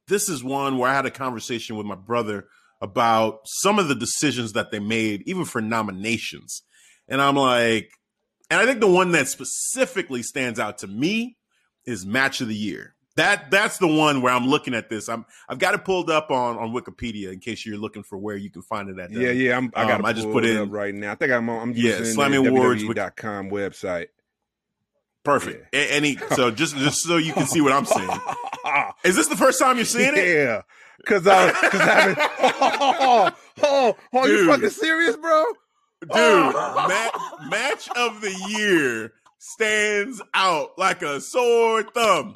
[0.07, 2.47] this is one where I had a conversation with my brother
[2.81, 6.63] about some of the decisions that they made, even for nominations,
[7.07, 7.91] and I'm like,
[8.49, 11.37] and I think the one that specifically stands out to me
[11.85, 12.95] is match of the year.
[13.17, 15.09] That that's the one where I'm looking at this.
[15.09, 18.37] I'm I've got it pulled up on on Wikipedia in case you're looking for where
[18.37, 19.11] you can find it at.
[19.11, 19.57] Yeah, yeah.
[19.57, 19.99] I'm, I got.
[19.99, 21.11] Um, I just put it in- up right now.
[21.11, 21.61] I think I'm on.
[21.69, 24.07] I'm Yeah, using Slammy Awards with- WWE.com website.
[25.23, 25.73] Perfect.
[25.75, 28.09] A- Any so just just so you can see what I'm saying.
[29.03, 30.27] Is this the first time you're seeing it?
[30.27, 30.61] Yeah,
[30.97, 32.25] because I because I've been.
[32.63, 33.31] Oh,
[33.63, 34.47] oh, oh, you Dude.
[34.49, 35.43] fucking serious, bro?
[36.01, 37.31] Dude, Oh.
[37.41, 42.35] ma- match of the year stands out like a sore thumb.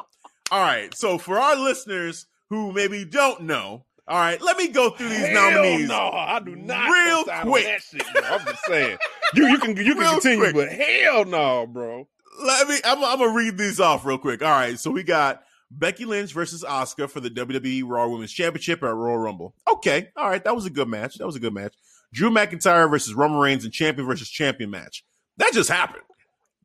[0.51, 4.91] All right, so for our listeners who maybe don't know, all right, let me go
[4.91, 5.87] through these Hell nominees.
[5.89, 6.89] No, I do not.
[6.91, 7.65] real quick.
[7.65, 8.21] That shit, bro.
[8.23, 8.97] I'm just saying.
[9.33, 10.55] You you can you can Real continue, quick.
[10.55, 12.07] but hell no, bro.
[12.43, 12.75] Let me.
[12.85, 14.43] I'm, I'm gonna read these off real quick.
[14.43, 18.83] All right, so we got Becky Lynch versus Asuka for the WWE Raw Women's Championship
[18.83, 19.55] at Royal Rumble.
[19.67, 21.15] Okay, all right, that was a good match.
[21.15, 21.73] That was a good match.
[22.13, 25.03] Drew McIntyre versus Roman Reigns and champion versus champion match.
[25.37, 26.03] That just happened.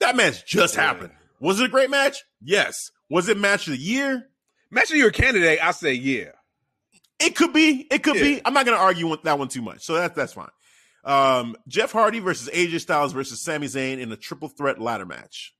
[0.01, 1.13] That match just happened.
[1.41, 2.23] Was it a great match?
[2.43, 2.91] Yes.
[3.11, 4.29] Was it match of the year?
[4.71, 6.31] Match of your candidate, I say yeah.
[7.19, 7.87] It could be.
[7.91, 8.23] It could Yeah.
[8.23, 8.41] be.
[8.45, 9.83] I'm not going to argue with that one too much.
[9.85, 10.49] So that's that's fine.
[11.05, 15.55] Um, Jeff Hardy versus AJ Styles versus Sami Zayn in a triple threat ladder match.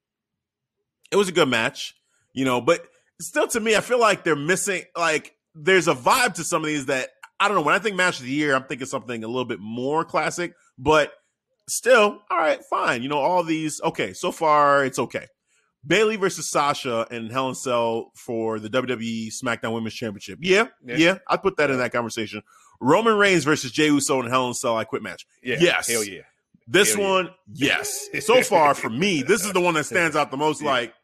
[1.11, 1.95] It was a good match,
[2.33, 2.87] you know, but
[3.21, 4.83] still to me, I feel like they're missing.
[4.97, 7.09] Like there's a vibe to some of these that
[7.41, 7.63] I don't know.
[7.63, 10.55] When I think match of the year, I'm thinking something a little bit more classic,
[10.79, 11.13] but
[11.69, 13.03] still, all right, fine.
[13.03, 13.81] You know, all these.
[13.83, 15.27] Okay, so far it's okay.
[15.87, 20.39] Bayley versus Sasha and Hell in Cell for the WWE SmackDown Women's Championship.
[20.43, 20.97] Yeah, Yeah.
[20.97, 22.43] yeah, I put that in that conversation.
[22.81, 25.27] Roman Reigns versus Jey Uso and Hell in Cell I quit match.
[25.43, 25.57] Yeah.
[25.61, 25.89] Yes.
[25.89, 26.23] Hell yeah.
[26.67, 27.11] This Hell yeah.
[27.11, 28.09] one, yes.
[28.21, 30.63] So far for me, this is the one that stands out the most.
[30.63, 30.71] Yeah.
[30.71, 30.95] Like,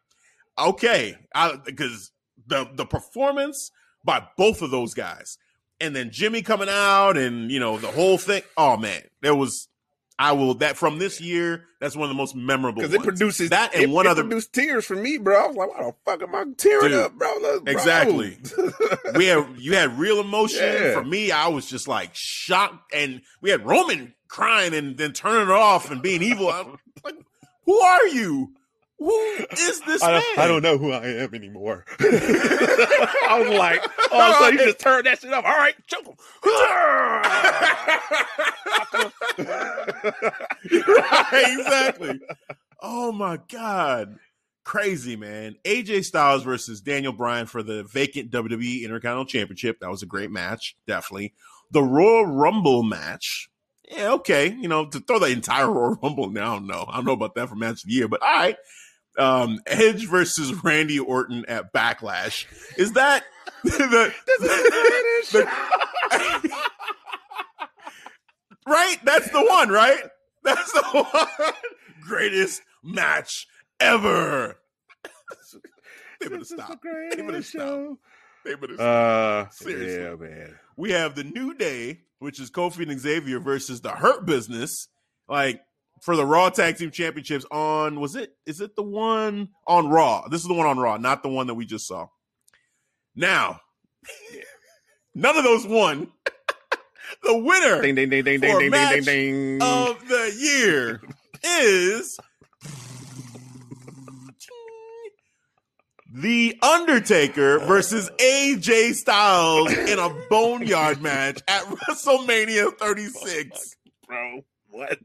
[0.58, 1.16] okay,
[1.64, 2.12] because
[2.46, 3.70] the the performance
[4.04, 5.38] by both of those guys,
[5.80, 8.42] and then Jimmy coming out, and you know the whole thing.
[8.56, 9.68] Oh man, there was.
[10.18, 11.64] I will that from this year.
[11.79, 14.22] That's one of the most memorable Because it produces that and it, one it other.
[14.22, 15.37] produced tears for me, bro.
[15.44, 17.38] I was like, why the fuck am I tearing Dude, up, bro?
[17.38, 17.62] Bro.
[17.66, 18.38] exactly.
[19.14, 20.64] we had you had real emotion.
[20.64, 20.94] Yeah.
[20.94, 25.42] For me, I was just like shocked, and we had Roman crying and then turning
[25.48, 26.48] it off and being evil.
[26.48, 27.16] I'm like,
[27.66, 28.52] who are you?
[28.98, 29.14] Who
[29.52, 30.22] is this I, man?
[30.22, 31.85] don't- I don't know who I am anymore.
[32.00, 35.44] I was like, oh, so you just turned that shit off.
[35.44, 36.14] All right, choke him.
[40.88, 42.20] right, exactly.
[42.80, 44.16] Oh my god,
[44.64, 45.56] crazy man!
[45.64, 49.80] AJ Styles versus Daniel Bryan for the vacant WWE Intercontinental Championship.
[49.80, 51.35] That was a great match, definitely.
[51.70, 53.50] The Royal Rumble match
[53.90, 54.52] yeah, okay.
[54.52, 57.48] You know, to throw the entire Royal Rumble now, no, I don't know about that
[57.48, 58.56] for match of the year, but all right.
[59.18, 62.44] Um, Edge versus Randy Orton at Backlash.
[62.76, 63.24] Is that
[63.64, 64.12] the,
[65.33, 65.48] the
[68.66, 68.96] right?
[69.05, 70.02] That's the one, right?
[70.42, 71.52] That's the one.
[72.02, 73.46] Greatest match
[73.81, 74.59] ever.
[76.20, 76.83] they better stop.
[76.83, 77.98] They better stop.
[78.44, 79.46] They better stop.
[79.46, 80.02] Uh, Seriously.
[80.02, 80.55] yeah, man.
[80.76, 84.88] We have the New Day, which is Kofi and Xavier versus the Hurt Business,
[85.29, 85.62] like
[86.00, 90.28] for the Raw Tag Team Championships on was it is it the one on Raw?
[90.28, 92.09] This is the one on Raw, not the one that we just saw.
[93.14, 93.61] Now,
[95.14, 96.09] none of those won.
[97.22, 99.62] the winner Ding, ding, ding, ding, ding, ding, ding, ding, ding.
[99.62, 101.00] of the year
[101.44, 102.18] is
[106.18, 113.76] The Undertaker versus AJ Styles in a boneyard match at WrestleMania 36.
[114.06, 114.40] bro.
[114.70, 114.98] What?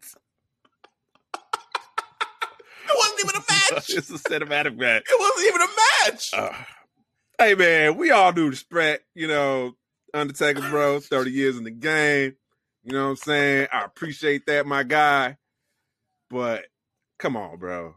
[2.92, 3.90] It wasn't even a match.
[3.90, 5.04] it's a cinematic match.
[5.10, 5.68] It wasn't even a
[6.06, 6.32] match.
[6.34, 6.64] Uh,
[7.40, 9.74] hey man, we all do the respect, you know,
[10.14, 11.00] Undertaker, bro.
[11.00, 12.36] Thirty years in the game.
[12.84, 13.68] You know what I'm saying?
[13.72, 15.38] I appreciate that, my guy.
[16.30, 16.66] But
[17.20, 17.96] come on, bro.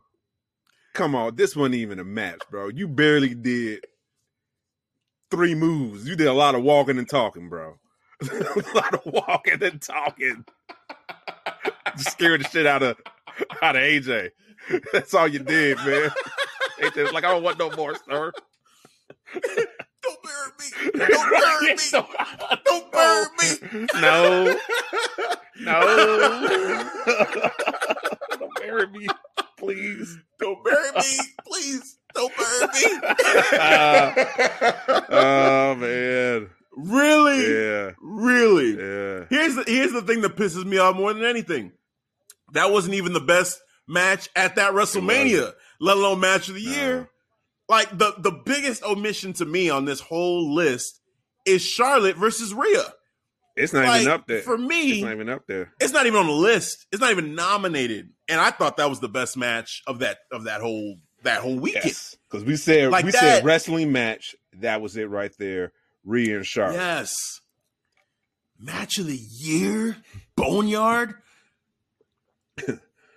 [0.92, 2.68] Come on, this wasn't even a match, bro.
[2.68, 3.84] You barely did
[5.30, 6.08] three moves.
[6.08, 7.78] You did a lot of walking and talking, bro.
[8.22, 10.44] a lot of walking and talking.
[11.96, 12.96] Just scared the shit out of
[13.62, 14.30] out of AJ.
[14.92, 16.10] That's all you did, man.
[16.80, 18.32] AJ was like, I don't want no more, sir.
[19.32, 20.66] Don't burn me.
[20.98, 21.76] Don't burn me.
[22.64, 23.86] Don't burn me.
[24.00, 24.56] No,
[25.60, 25.80] no.
[28.38, 29.06] Don't bury me,
[29.56, 30.18] please.
[30.38, 31.18] Don't bury me.
[31.46, 31.98] Please.
[32.14, 33.00] Don't bury me.
[33.58, 36.50] Uh, oh man.
[36.76, 37.42] really?
[37.42, 37.90] Yeah.
[38.00, 38.76] Really?
[38.76, 39.24] Yeah.
[39.30, 41.72] Here's the here's the thing that pisses me off more than anything.
[42.52, 47.08] That wasn't even the best match at that WrestleMania, let alone match of the year.
[47.68, 51.00] Like the the biggest omission to me on this whole list
[51.46, 52.84] is Charlotte versus Rhea.
[53.56, 54.42] It's not Like, even up there.
[54.42, 55.72] For me, it's not even up there.
[55.80, 56.86] it's not even on the list.
[56.92, 58.10] It's not even nominated.
[58.28, 61.58] And I thought that was the best match of that of that whole that whole
[61.58, 61.84] weekend.
[61.86, 62.16] Yes.
[62.28, 64.34] Because we said Like we that- said wrestling match.
[64.60, 65.72] That was it right there.
[66.04, 66.74] Rhea and Charlotte.
[66.76, 67.40] Yes.
[68.58, 69.96] Match of the year,
[70.36, 71.14] Boneyard.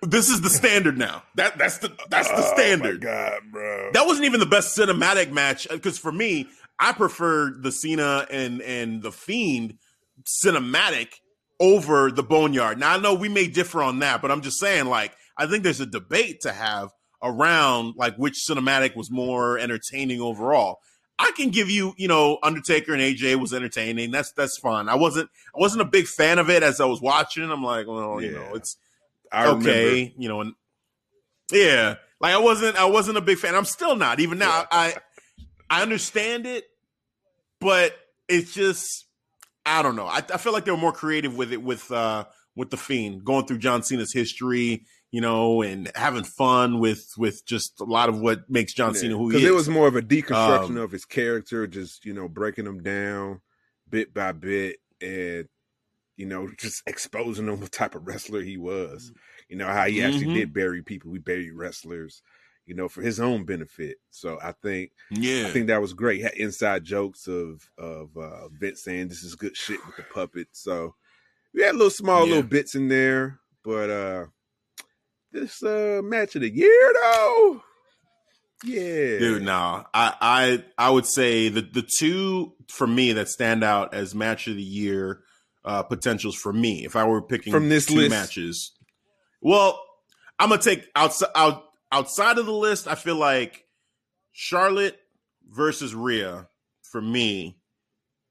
[0.02, 1.22] this is the standard now.
[1.34, 3.00] That that's the that's the Oh, standard.
[3.00, 3.90] God, bro.
[3.92, 6.46] That wasn't even the best cinematic match uh, because for me,
[6.78, 9.78] I prefer the Cena and and the Fiend
[10.24, 11.08] cinematic
[11.60, 12.78] over the Boneyard.
[12.78, 15.64] Now I know we may differ on that, but I'm just saying, like, I think
[15.64, 16.90] there's a debate to have
[17.22, 20.78] around like which cinematic was more entertaining overall.
[21.20, 24.12] I can give you, you know, Undertaker and AJ was entertaining.
[24.12, 24.88] That's that's fun.
[24.88, 27.50] I wasn't I wasn't a big fan of it as I was watching.
[27.50, 28.76] I'm like, well, you know, it's
[29.32, 30.14] I okay, remember.
[30.18, 30.54] you know, and
[31.52, 33.54] yeah, like I wasn't, I wasn't a big fan.
[33.54, 34.20] I'm still not.
[34.20, 34.94] Even now, I,
[35.70, 36.64] I understand it,
[37.60, 37.96] but
[38.28, 39.06] it's just,
[39.64, 40.06] I don't know.
[40.06, 42.24] I, I feel like they were more creative with it with, uh,
[42.56, 47.46] with the Fiend going through John Cena's history, you know, and having fun with with
[47.46, 49.42] just a lot of what makes John Cena who he is.
[49.42, 52.66] Because it was more of a deconstruction Um, of his character, just you know, breaking
[52.66, 53.40] him down
[53.88, 55.48] bit by bit, and
[56.18, 59.12] you know, just exposing him what type of wrestler he was.
[59.48, 60.32] You know how he actually Mhm.
[60.34, 61.10] did bury people.
[61.10, 62.22] We buried wrestlers,
[62.66, 63.98] you know, for his own benefit.
[64.10, 66.20] So I think yeah, I think that was great.
[66.22, 70.48] Had inside jokes of of uh, Vince saying this is good shit with the puppet.
[70.52, 70.96] So
[71.54, 72.28] we had little small Yeah.
[72.28, 74.26] little bits in there, but uh
[75.30, 77.62] this uh match of the year though,
[78.64, 83.62] yeah, Dude, no, I, I I would say the the two for me that stand
[83.62, 85.22] out as match of the year
[85.68, 88.10] uh, potentials for me, if I were picking From this two list?
[88.10, 88.72] matches.
[89.40, 89.80] Well,
[90.38, 92.88] I'm gonna take outside out, outside of the list.
[92.88, 93.64] I feel like
[94.32, 94.98] Charlotte
[95.48, 96.48] versus Rhea
[96.90, 97.58] for me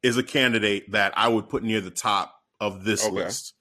[0.04, 3.14] is a candidate that I would put near the top of this Okay.
[3.16, 3.54] list.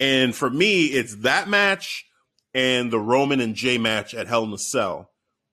[0.00, 2.06] And for me, it's that match
[2.54, 5.10] and the Roman and Jey match at Hell in a Cell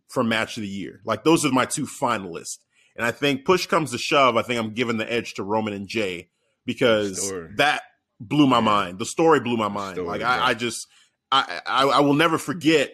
[0.07, 1.01] for match of the year.
[1.03, 2.57] Like those are my two finalists.
[2.95, 5.73] And I think push comes to shove, I think I'm giving the edge to Roman
[5.73, 6.29] and Jey
[6.65, 7.49] because Story.
[7.57, 7.81] that
[8.19, 8.99] blew my mind.
[8.99, 9.95] The story blew my mind.
[9.95, 10.31] Story, like yeah.
[10.43, 10.87] I, I just
[11.31, 12.93] I, I I will never forget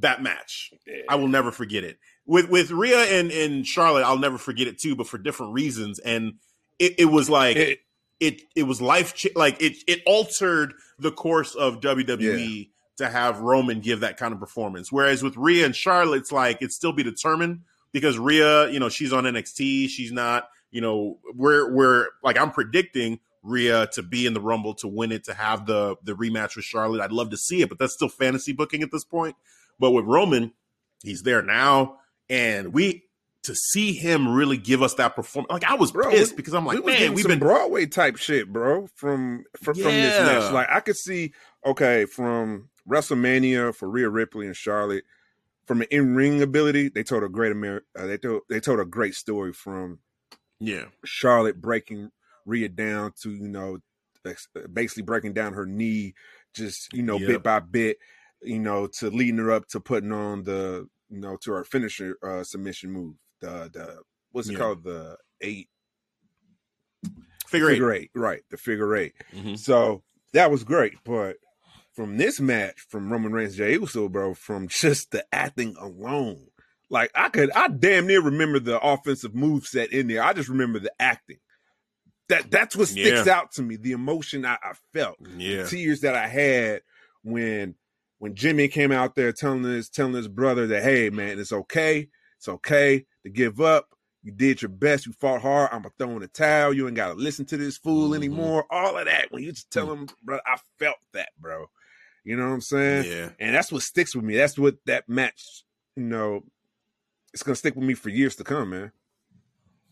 [0.00, 0.72] that match.
[0.86, 1.02] Yeah.
[1.08, 1.98] I will never forget it.
[2.26, 5.98] With with Rhea and, and Charlotte, I'll never forget it too, but for different reasons.
[5.98, 6.34] And
[6.78, 7.80] it, it was like It-
[8.20, 12.68] it it was life cha- like it it altered the course of WWE
[12.98, 14.92] to have Roman give that kind of performance.
[14.92, 17.60] Whereas with Rhea and Charlotte, it's like it's still be determined
[17.92, 22.50] because Rhea, you know, she's on NXT, she's not, you know, we're we're like I'm
[22.50, 26.56] predicting Rhea to be in the Rumble to win it to have the the rematch
[26.56, 27.00] with Charlotte.
[27.00, 29.36] I'd love to see it, but that's still fantasy booking at this point.
[29.78, 30.52] But with Roman,
[31.02, 33.04] he's there now, and we
[33.44, 35.50] to see him really give us that performance.
[35.50, 38.16] Like I was Bro, pissed we- because I'm like, we man, we've been Broadway type
[38.18, 40.24] shit, bro, from from, from this Yeah.
[40.26, 40.52] match.
[40.52, 41.32] Like I could see,
[41.64, 45.04] okay, from WrestleMania for Rhea Ripley and Charlotte,
[45.66, 48.78] from an in ring ability, they told a great Amer- uh, they told they told
[48.80, 50.00] a great story from
[50.60, 52.10] yeah, Charlotte breaking
[52.46, 53.78] Rhea down to you know
[54.72, 56.14] basically breaking down her knee,
[56.54, 57.26] just you know Yep.
[57.28, 57.98] bit by bit,
[58.42, 62.16] you know to leading her up to putting on the you know to her finisher
[62.22, 63.16] uh, submission move.
[63.40, 64.58] The the what's it Yeah.
[64.58, 65.68] called the eight
[67.46, 67.74] figure eight.
[67.74, 68.42] figure eight, right?
[68.50, 69.14] The figure eight.
[69.32, 69.58] Mhm.
[69.58, 71.36] So that was great, but
[71.92, 76.46] from this match, from Roman Reigns Jey Uso, bro, from just the acting alone,
[76.90, 80.22] like I could, I damn near remember the offensive move set in there.
[80.22, 81.38] I just remember the acting.
[82.28, 83.76] That that's what sticks out to me.
[83.76, 86.82] The emotion I, I felt, Yeah, tears that I had
[87.22, 87.74] when
[88.18, 92.08] when Jimmy came out there telling his telling his brother that, hey man, it's okay,
[92.38, 93.88] it's okay to give up.
[94.22, 95.06] You did your best.
[95.06, 95.70] You fought hard.
[95.72, 96.72] I'm gonna throw in the towel.
[96.74, 98.16] You ain't gotta listen to this fool Mhm.
[98.16, 98.66] anymore.
[98.70, 99.32] All of that.
[99.32, 101.66] When you just tell him, bro, I felt that, bro.
[102.22, 103.06] You know what I'm saying?
[103.06, 103.30] yeah.
[103.40, 104.36] And that's what sticks with me.
[104.36, 105.64] That's what that match,
[105.96, 106.44] you know,
[107.32, 108.92] it's gonna stick with me for years to come, man.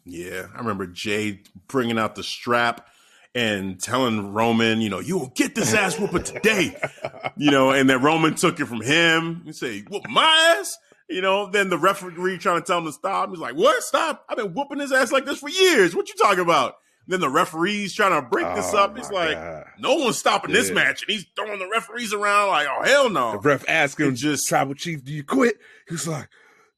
[0.05, 2.87] Yeah, I remember Jey bringing out the strap
[3.35, 6.75] and telling Roman, you know, you will get this ass whooping today,
[7.37, 9.43] you know, and then Roman took it from him.
[9.45, 10.79] You say, whoop my ass,
[11.11, 11.51] you know.
[11.51, 13.29] Then the referee trying to tell him to stop.
[13.29, 13.83] He's like, what?
[13.83, 14.25] Stop!
[14.29, 15.95] I've been whooping his ass like this for years.
[15.95, 16.77] What you talking about?
[17.07, 18.97] Then the referee's trying to break this Oh, up.
[18.97, 19.65] He's like, God.
[19.79, 23.33] no one's stopping this match, and he's throwing the referees around like, oh hell no.
[23.33, 26.29] the ref It just- "Tribal chief, do you quit?" He's like,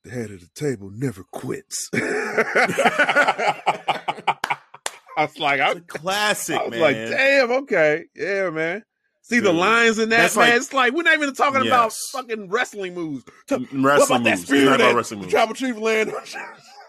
[0.05, 1.89] "The head of the table never quits."
[5.17, 6.81] I was like, I, It's a classic, I was man.
[6.81, 8.83] like, damn, okay, yeah, man.
[9.23, 10.47] See the lines in that, man.
[10.49, 13.25] like- it's like we're not even talking about fucking wrestling moves.
[13.51, 14.41] M- what wrestling about that moves.
[14.43, 15.33] It's spear not about wrestling moves.
[15.33, 16.11] Tribal chief land?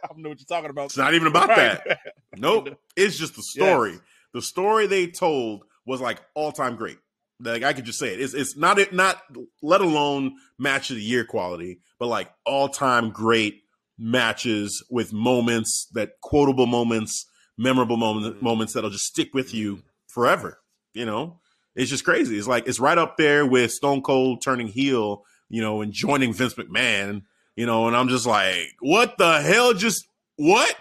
[0.04, 0.86] I don't know what you're talking about.
[0.86, 1.80] It's not even about Right.
[1.86, 2.00] that.
[2.38, 2.70] Nope.
[2.96, 4.00] It's just the story.
[4.34, 6.98] The story they told was like all time great.
[7.44, 8.22] Like I could just say it.
[8.22, 9.22] It's it's not it not
[9.62, 13.64] let alone match of the year quality, but like all time great
[13.98, 17.26] matches with moments that quotable moments,
[17.58, 18.42] memorable moments, Mhm.
[18.42, 20.60] moments that'll just stick with you forever.
[20.94, 21.40] You know,
[21.76, 22.38] it's just crazy.
[22.38, 26.34] It's like it's right up there with Stone Cold turning heel, you know, and joining
[26.34, 27.24] Vince McMahon.
[27.56, 29.74] You know, and I'm just like, what the hell?
[29.74, 30.76] Just what?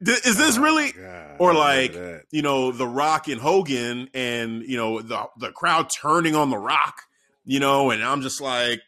[0.00, 0.92] Is this Oh, really?
[0.92, 1.94] God, or like,
[2.30, 6.58] you know, The Rock and Hogan, and you know the the crowd turning on The
[6.58, 6.96] Rock,
[7.44, 8.82] you know, and I'm just like,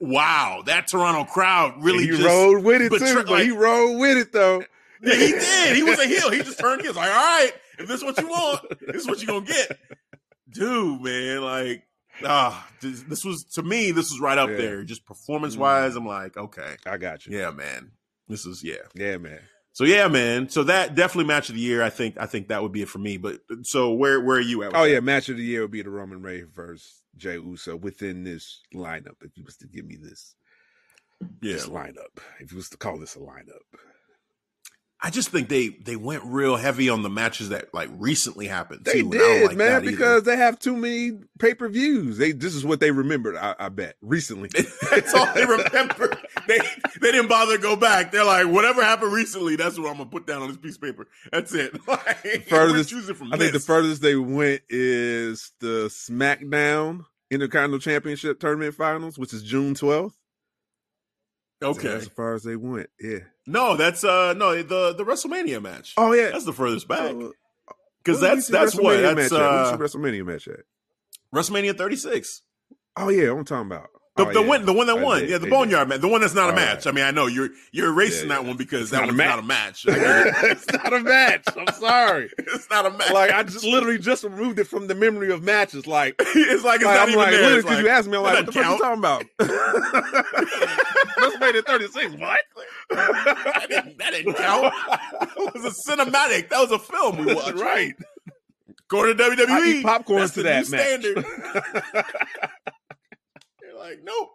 [0.00, 3.24] wow, that Toronto crowd really he just rode with it too.
[3.26, 4.62] but he rode with it though.
[5.02, 5.76] Yeah, he did.
[5.76, 6.30] He was a heel.
[6.30, 6.94] He just turned heel.
[6.94, 9.78] Like, all right, if this is what you want, this is what you're gonna get,
[10.50, 11.00] dude.
[11.02, 11.82] Man, like,
[12.24, 14.56] ah, this, this was to me, this was right up Yeah.
[14.56, 14.84] there.
[14.84, 17.36] Just performance wise, I'm like, okay, I got you.
[17.36, 17.90] yeah, man,
[18.28, 18.76] this is yeah.
[18.94, 19.40] Yeah, man.
[19.74, 20.48] So yeah, man.
[20.48, 21.82] So that definitely match of the year.
[21.82, 23.16] I think I think that would be it for me.
[23.16, 24.74] But so where where are you at?
[24.74, 24.90] Oh that?
[24.90, 28.60] yeah, match of the year would be the Roman Reigns versus Jey Uso within this
[28.74, 29.16] lineup.
[29.22, 30.34] If you was to give me this,
[31.40, 31.54] yeah.
[31.54, 33.62] this lineup, if you was to call this a lineup,
[35.04, 38.84] I just think they they went real heavy on the matches that like recently happened.
[38.84, 39.90] they too, and I don't did, like man, either.
[39.90, 42.18] because they have too many pay per views.
[42.18, 43.36] They this is what they remembered.
[43.36, 44.50] I, I bet recently.
[44.90, 46.16] that's all they remember.
[46.46, 46.58] they
[47.00, 48.10] they didn't bother to go back.
[48.12, 50.82] They're like, whatever happened recently, that's what I'm gonna put down on this piece of
[50.82, 51.06] paper.
[51.30, 51.72] That's it.
[51.86, 57.78] Like, Furthest- we're choosing from I think the furthest they went is the SmackDown Intercontinental
[57.78, 60.16] Championship Tournament Finals, which is June twelfth.
[61.62, 61.88] okay.
[61.88, 62.90] that's as far as they went.
[63.00, 63.18] Yeah.
[63.46, 65.94] No, that's uh no the the WrestleMania match.
[65.96, 66.30] Oh yeah.
[66.30, 67.32] That's the furthest back Oh,
[68.02, 70.60] because where that's that's what that's uh, WrestleMania match at.
[71.34, 72.42] WrestleMania 36.
[72.96, 73.88] Oh yeah, I'm talking about.
[74.14, 74.46] The, oh, the yeah.
[74.46, 76.52] one, the one that won, did, yeah, the Boneyard match, the one that's not a
[76.52, 76.84] oh, match.
[76.84, 76.88] right.
[76.88, 78.48] I mean, I know you're you're erasing Yeah, that yeah.
[78.48, 79.28] one because It's that not a one's match.
[79.30, 79.86] not a match.
[79.88, 80.34] I get it.
[80.50, 81.44] it's not a match.
[81.56, 82.30] I'm sorry.
[82.38, 83.10] it's not a match.
[83.10, 85.86] like I just literally just removed it from the memory of matches.
[85.86, 87.40] Like, it's like it's like, not I'm even like, there.
[87.40, 89.24] literally because like, you asked me, I'm like, what the fuck you talking about?
[91.16, 92.12] WrestleMania 36.
[92.16, 92.40] What?
[92.90, 94.74] that, didn't, that didn't count.
[95.38, 96.50] It was a cinematic.
[96.50, 97.54] That was a film we watched.
[97.58, 97.94] right.
[98.88, 99.48] Go to WWE.
[99.48, 101.00] I eat popcorn That's to that match.
[101.00, 101.24] standard.
[103.82, 104.30] Like, nope.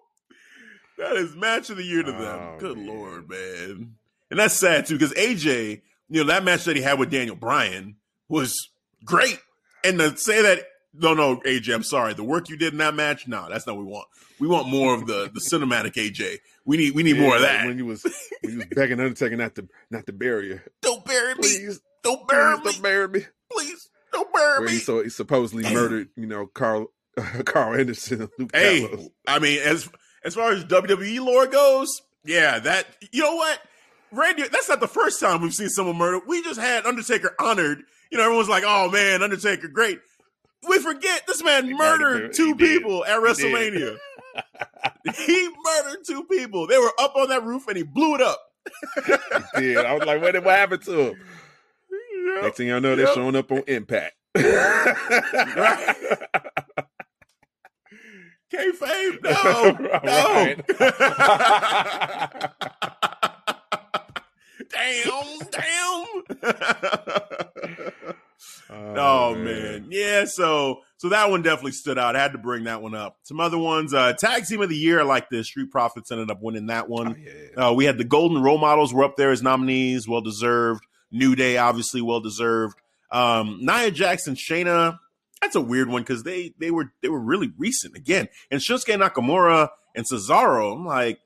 [0.98, 2.40] That is match of the year to them.
[2.42, 2.88] Oh, Good man.
[2.88, 3.96] lord, man.
[4.30, 7.36] And that's sad too, because AJ, you know, that match that he had with Daniel
[7.36, 7.96] Bryan
[8.28, 8.70] was
[9.06, 9.40] great.
[9.84, 12.14] And to say that, no, no, AJ, I'm sorry.
[12.14, 14.08] The work you did in that match, no, that's not what we want.
[14.40, 16.40] We want more of the the cinematic AJ.
[16.66, 17.66] We need we need more of that.
[17.66, 18.04] When you was
[18.42, 20.62] when you was begging Undertaker not to not to bury you.
[20.82, 21.42] Don't bury me.
[21.42, 22.72] Please, Don't bury please me.
[22.74, 23.26] don't bury me.
[23.52, 23.90] Please.
[24.12, 24.72] Don't burn where me.
[24.74, 26.88] he so he supposedly murdered, you know, Karl
[27.46, 29.10] Karl Anderson Luke Hey, Gallows.
[29.28, 29.90] I mean, as
[30.24, 33.60] as far as WWE lore goes, yeah, that you know what,
[34.12, 36.24] Randy, that's not the first time we've seen someone murdered.
[36.28, 37.84] We just had Undertaker honored.
[38.12, 40.00] You know, everyone's like, "Oh man, Undertaker, great."
[40.68, 42.82] We forget this man He murdered two he did.
[42.82, 43.98] people at WrestleMania.
[45.16, 46.68] he murdered two people.
[46.68, 48.40] They were up on that roof and he blew it up.
[49.56, 49.78] He did.
[49.78, 51.16] I was like, what, what happened to him?
[52.28, 52.44] Yep.
[52.44, 54.14] Next thing I know, they're showing up on Impact.
[54.36, 55.96] Right.
[58.54, 60.56] Kayfabe, no, no.
[64.70, 66.06] damn, damn.
[68.98, 69.88] oh man.
[69.90, 70.26] yeah.
[70.26, 72.16] So, so that one definitely stood out.
[72.16, 73.18] I had to bring that one up.
[73.24, 76.42] Some other ones, uh, tag team of the year, like the Street Profits ended up
[76.42, 77.16] winning that Oh, one.
[77.56, 77.70] yeah.
[77.70, 80.84] Uh, we had the Golden Role Models were up there as nominees, well deserved.
[81.12, 82.78] New Day, obviously, well deserved.
[83.12, 85.00] Um, Nia Jackson, Shayna,
[85.42, 88.28] that's a weird one because they they were they were really recent again.
[88.52, 91.20] And Shinsuke Nakamura and Cesaro, I'm like,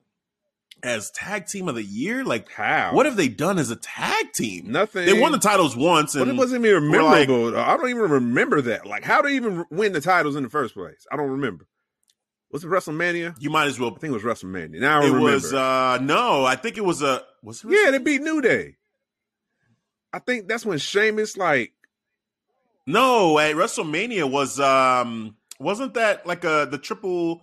[0.83, 2.93] as tag team of the year, like How?
[2.93, 4.71] what have they done as a tag team?
[4.71, 5.05] Nothing.
[5.05, 8.09] They won the titles once, But and it wasn't even we're like- I don't even
[8.09, 8.85] remember that.
[8.85, 11.05] Like, how do they even win the titles in the first place?
[11.11, 11.67] I don't remember.
[12.51, 13.35] Was it WrestleMania?
[13.39, 13.91] you might as well.
[13.95, 14.79] I think it was WrestleMania.
[14.81, 15.23] Now I It remember.
[15.31, 18.75] was uh no, I think it was a was it yeah, they beat New Day.
[20.11, 21.71] I think that's when Sheamus like
[22.87, 27.41] No, at WrestleMania was um wasn't that like a the triple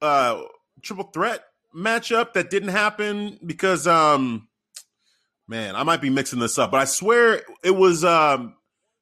[0.00, 0.42] uh
[0.82, 1.42] triple threat
[1.74, 4.48] matchup that didn't happen because um
[5.48, 8.54] man, I might be mixing this up, but I swear it was um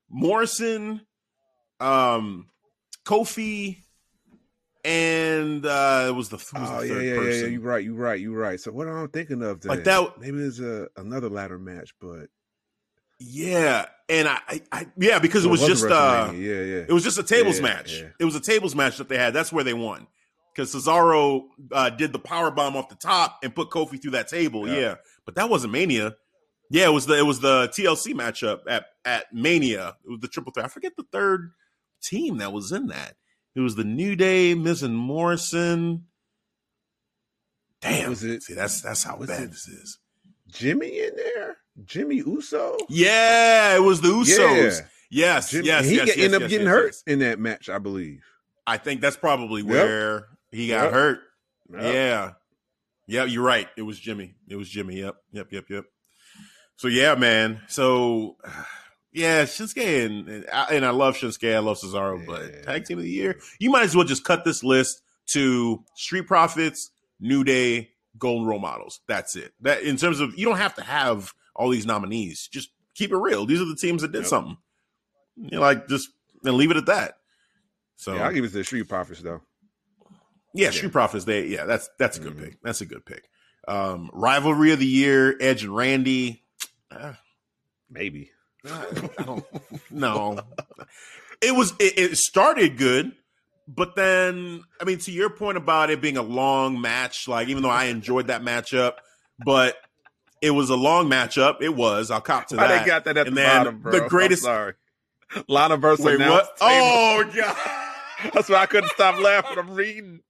[0.08, 1.00] Morrison,
[1.80, 2.48] um
[3.04, 3.78] Kofi,
[4.84, 7.40] and uh it was the, who was Oh yeah, third yeah, yeah, person.
[7.42, 7.46] yeah.
[7.48, 7.84] You're right.
[7.84, 8.20] You're right.
[8.20, 8.60] You're right.
[8.60, 9.60] So what am I thinking of?
[9.60, 9.70] Then?
[9.70, 12.28] Like that- Maybe there's a another ladder match, but
[13.26, 16.84] Yeah, and I, I, I yeah, because it Well, was just uh yeah, yeah.
[16.88, 18.00] It was just a tables Yeah, match.
[18.00, 18.08] yeah.
[18.20, 19.32] It was a tables match that they had.
[19.32, 20.06] That's where they won.
[20.54, 24.28] Because Cesaro uh, did the power bomb off the top and put Kofi through that
[24.28, 24.68] table.
[24.68, 24.74] Yeah.
[24.78, 24.94] Yeah.
[25.24, 26.14] But that wasn't Mania.
[26.70, 29.96] Yeah, it was the it was the TLC matchup at at Mania.
[30.04, 30.66] It was the triple threat.
[30.66, 31.52] I forget the third
[32.02, 33.14] team that was in that.
[33.56, 36.06] It was the New Day, Miz and Morrison.
[37.80, 38.10] Damn.
[38.10, 39.98] Was it- See, that's that's how bad it- this is.
[40.48, 41.56] Jimmy in there.
[41.84, 42.76] Jimmy Uso.
[42.88, 44.80] Yeah, it was the Usos.
[44.80, 44.86] Yeah.
[45.10, 47.68] Yes, Jimmy, yes, he yes, got- yes, ended up yes, getting hurt in that match,
[47.68, 48.24] I believe.
[48.66, 49.70] I think that's probably Yep.
[49.70, 50.92] where he got Yep.
[50.92, 51.20] hurt.
[51.72, 51.82] Yep.
[51.94, 52.32] Yeah.
[53.06, 53.68] Yeah, you're right.
[53.76, 54.34] It was Jimmy.
[54.48, 54.96] It was Jimmy.
[55.00, 55.16] Yep.
[55.32, 55.52] Yep.
[55.52, 55.64] Yep.
[55.70, 55.84] Yep.
[56.76, 57.60] So yeah, man.
[57.68, 58.36] So
[59.12, 61.54] yeah, Shinsuke and and I, and I love Shinsuke.
[61.54, 62.24] I love Cesaro, Yeah.
[62.26, 65.02] but tag team of the year, you might as well just cut this list
[65.32, 69.00] to Street Profits, New Day, Golden Role Models.
[69.06, 69.52] That's it.
[69.60, 72.48] That in terms of you don't have to have all these nominees.
[72.48, 73.46] Just keep it real.
[73.46, 74.26] These are the teams that did Yep.
[74.26, 74.56] something.
[75.36, 76.08] You know, like just
[76.44, 77.18] and leave it at that.
[77.96, 79.40] So Yeah, I'll give it to the Street Profits though.
[80.52, 80.70] yeah, Yeah.
[80.70, 81.24] Street Profits.
[81.24, 82.44] They yeah, that's that's a good Mhm.
[82.44, 82.58] pick.
[82.62, 83.28] That's a good pick.
[83.66, 86.42] Um, rivalry of the year: Edge and Randy.
[86.90, 87.14] Uh,
[87.90, 88.30] Maybe.
[88.64, 89.44] I don't
[89.90, 90.40] no.
[91.40, 93.12] It was it, it started good,
[93.68, 97.62] but then I mean, to your point about it being a long match, like even
[97.62, 98.94] though I enjoyed that matchup,
[99.44, 99.76] but
[100.44, 101.62] it was a long matchup.
[101.62, 102.10] It was.
[102.10, 102.80] I'll cop to Why that.
[102.84, 103.92] they got that at And the bottom, bro?
[103.92, 104.74] the greatest- I'm sorry.
[105.48, 106.48] Lana versus Wait, what?
[106.60, 107.56] Oh god.
[108.32, 109.58] That's why I couldn't stop laughing.
[109.58, 110.20] I'm reading.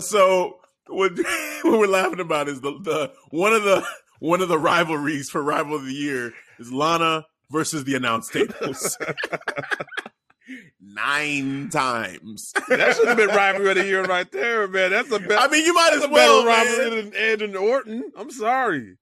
[0.00, 1.12] So what,
[1.62, 3.86] what we're laughing about is the, the one of the
[4.18, 8.96] one of the rivalries for rival of the year is Lana versus the announce tables.
[10.80, 12.52] Nine times.
[12.68, 14.90] That should have been rivalry of the year right there, man.
[14.90, 16.44] That's a better, I mean, you might as well.
[16.44, 18.10] better rivalry than and Orton.
[18.16, 18.96] I'm sorry.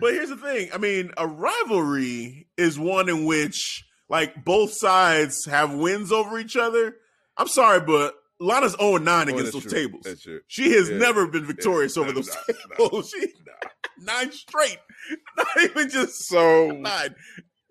[0.00, 0.70] But here's the thing.
[0.72, 6.56] I mean, a rivalry is one in which like both sides have wins over each
[6.56, 6.96] other.
[7.36, 9.70] I'm sorry, but Lana's 0 9 Oh, against those true.
[9.70, 10.06] tables.
[10.46, 10.96] She has Yeah.
[10.98, 12.02] never been victorious Yeah.
[12.04, 12.54] over those no.
[12.88, 13.10] tables.
[13.10, 13.26] She
[13.98, 14.78] nine straight.
[15.36, 17.14] Not even just So, nine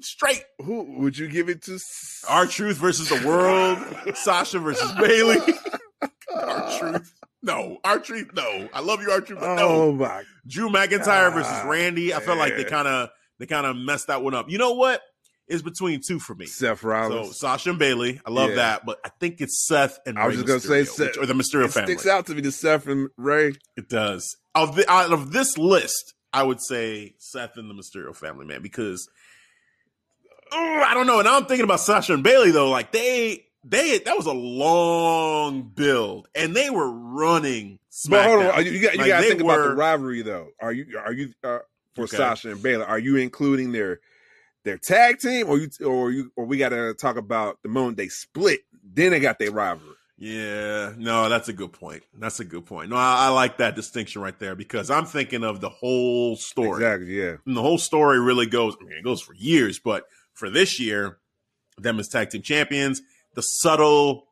[0.01, 0.43] straight.
[0.63, 1.79] who would you give it to?
[2.27, 3.77] R-Truth versus the world.
[4.15, 5.37] Sasha versus Bayley.
[6.35, 7.13] R-Truth.
[7.41, 8.31] No, R-Truth.
[8.33, 9.39] No, I love you, R-Truth.
[9.39, 10.23] But Oh my!
[10.47, 12.13] Drew McIntyre versus Randy.
[12.13, 14.49] I felt like they kind of they kind of messed that one up.
[14.49, 15.01] You know what?
[15.47, 16.45] It's between two for me.
[16.45, 17.39] Seth So Rollins.
[17.39, 18.55] Sasha and Bayley, I love Yeah.
[18.57, 21.17] that, but I think it's Seth and I was Rey just gonna say Seth.
[21.17, 21.93] or the Mysterio it family.
[21.93, 23.53] sticks out to me the Seth and Rey.
[23.75, 24.35] It does.
[24.53, 28.61] Of the out of this list, I would say Seth and the Mysterio family, man,
[28.61, 29.07] because
[30.51, 31.19] I don't know.
[31.19, 32.69] And I'm thinking about Sasha and Bayley though.
[32.69, 37.79] Like they they that was a long build, and they were running.
[38.09, 40.49] But hold on, you got you Like, got to think about the rivalry though.
[40.61, 41.59] Are you are you uh,
[41.95, 42.17] for Okay.
[42.17, 42.85] Sasha and Bayley?
[42.85, 43.99] Are you including their
[44.63, 47.97] their tag team, or you or you or we got to talk about the moment
[47.97, 48.61] they split.
[48.83, 49.95] Then they got their rivalry.
[50.17, 52.03] Yeah, no, that's a good point.
[52.17, 52.89] That's a good point.
[52.89, 56.83] No, I, I, like that distinction right there because I'm thinking of the whole story.
[56.83, 57.35] Exactly, yeah.
[57.45, 60.03] And the whole story really goes, I mean, it goes for years, but
[60.39, 61.19] for this year,
[61.77, 63.01] them as tag team champions,
[63.35, 64.25] the subtle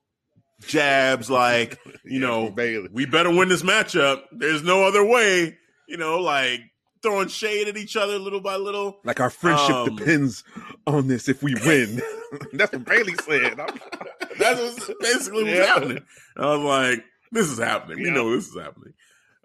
[0.61, 2.89] jabs like, you know, Bayley.
[2.91, 4.23] we better win this matchup.
[4.31, 6.61] There's no other way, you know, like
[7.03, 8.97] throwing shade at each other little by little.
[9.03, 10.43] Like our friendship um, depends
[10.87, 12.01] on this if we win.
[12.53, 13.57] That's what Bayley said.
[14.39, 15.65] That's basically what's yeah.
[15.65, 16.03] happening.
[16.35, 18.01] I was like, this is happening.
[18.01, 18.93] We know this is happening.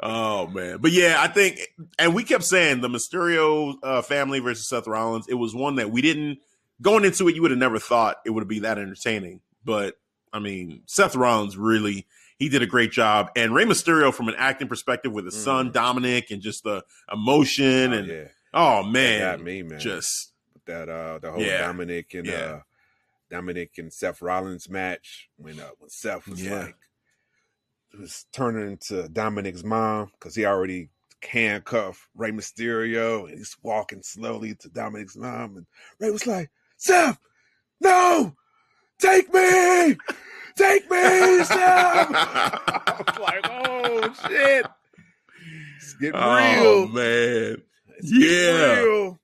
[0.05, 1.61] Oh man, but yeah, I think,
[1.97, 5.29] and we kept saying the Mysterio uh, family versus Seth Rollins.
[5.29, 6.39] It was one that we didn't
[6.83, 7.35] going into it.
[7.35, 9.41] You would have never thought it would be that entertaining.
[9.65, 9.97] But
[10.33, 12.07] I mean, Seth Rollins really
[12.39, 15.45] he did a great job, and Rey Mysterio from an acting perspective with his mm.
[15.45, 18.25] son Dominic and just the emotion oh, and yeah.
[18.53, 20.33] oh man, me man, just
[20.67, 21.59] that uh the whole yeah.
[21.59, 22.35] Dominic and yeah.
[22.35, 22.61] uh
[23.31, 26.77] Dominic and Seth Rollins match when uh, when Seth was like
[27.99, 30.89] was turning to Dominic's mom because he already
[31.23, 35.67] handcuffed Rey Mysterio and he's walking slowly to Dominic's mom and
[35.99, 36.51] Rey was like,
[36.83, 37.21] Seth,
[37.81, 38.35] no,
[38.99, 39.97] take me,
[40.57, 42.11] take me, Seth.
[42.13, 44.67] I was like, oh shit,
[45.77, 47.63] it's getting oh, real, man.
[47.99, 48.81] It's yeah.
[48.81, 49.21] Real.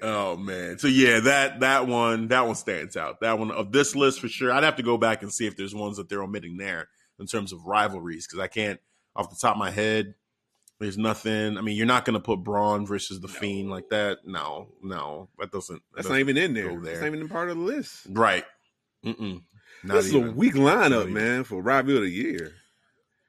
[0.00, 0.78] Oh man.
[0.78, 3.20] So yeah, that that one that one stands out.
[3.20, 4.50] That one of this list for sure.
[4.50, 6.88] I'd have to go back and see if there's ones that they're omitting there
[7.20, 8.80] in terms of rivalries because I can't
[9.14, 10.14] off the top of my head.
[10.80, 11.58] There's nothing.
[11.58, 13.34] I mean, you're not going to put Braun versus the no.
[13.34, 14.18] Fiend like that.
[14.24, 15.74] No, no, that doesn't.
[15.76, 16.68] That That's doesn't not even in there.
[16.68, 16.80] there.
[16.80, 18.06] That's not even part of the list.
[18.08, 18.44] Right.
[19.04, 19.42] Mm-mm.
[19.84, 20.22] this even.
[20.22, 22.52] is a weak lineup, man, for rivalry of the year.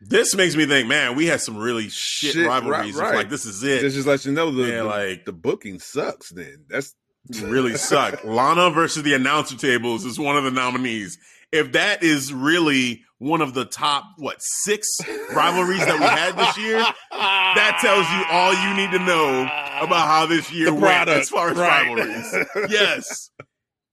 [0.02, 2.96] This makes me think, man, we had some really shit, shit rivalries.
[2.96, 3.16] Right, right.
[3.16, 3.82] Like this is it.
[3.82, 6.30] This just lets you know the, the, like the booking sucks.
[6.30, 6.96] Then that's
[7.42, 8.24] really suck.
[8.24, 11.18] Lana versus the announcer tables is one of the nominees.
[11.52, 14.88] If that is really one of the top what six
[15.34, 16.80] rivalries that we had this year,
[17.12, 19.44] that tells you all you need to know
[19.84, 21.88] about how this year went as far as right.
[21.88, 22.48] rivalries.
[22.70, 23.30] yes.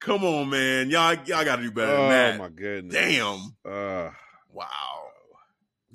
[0.00, 0.90] Come on, man.
[0.90, 2.34] Y'all, y'all got to do better oh, than that.
[2.34, 2.94] Oh my goodness.
[2.94, 3.56] Damn.
[3.64, 4.10] Uh,
[4.52, 5.06] wow.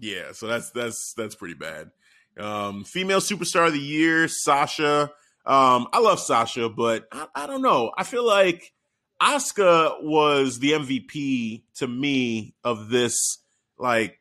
[0.01, 1.91] Yeah, so that's that's that's pretty bad.
[2.37, 5.11] Um, female superstar of the year, Sasha.
[5.45, 7.91] Um, I love Sasha, but I, I don't know.
[7.95, 8.73] I feel like
[9.21, 13.37] Asuka was the MVP to me of this
[13.77, 14.19] like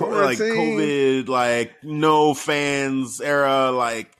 [0.00, 3.70] like COVID, like no fans era.
[3.70, 4.16] Like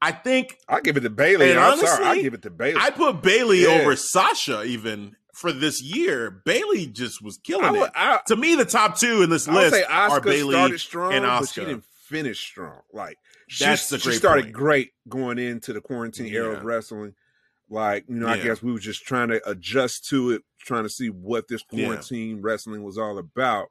[0.00, 1.52] I think I give it to Bayley.
[1.52, 2.80] I'm honestly, sorry, I give it to Bayley.
[2.80, 3.80] I put Bayley yeah.
[3.80, 6.30] over Sasha even for this year.
[6.30, 7.92] Bayley just was killing would, it.
[7.94, 11.24] I, to me, the top two in this I list are Bayley strong, and.
[11.24, 12.80] But she didn't finish strong.
[12.92, 13.18] Like
[13.58, 14.54] that's she, she started point.
[14.54, 16.40] great going into the quarantine yeah.
[16.40, 17.14] era of wrestling.
[17.72, 18.34] Like you know, yeah.
[18.34, 21.62] I guess we were just trying to adjust to it, trying to see what this
[21.62, 22.42] quarantine yeah.
[22.42, 23.68] wrestling was all about.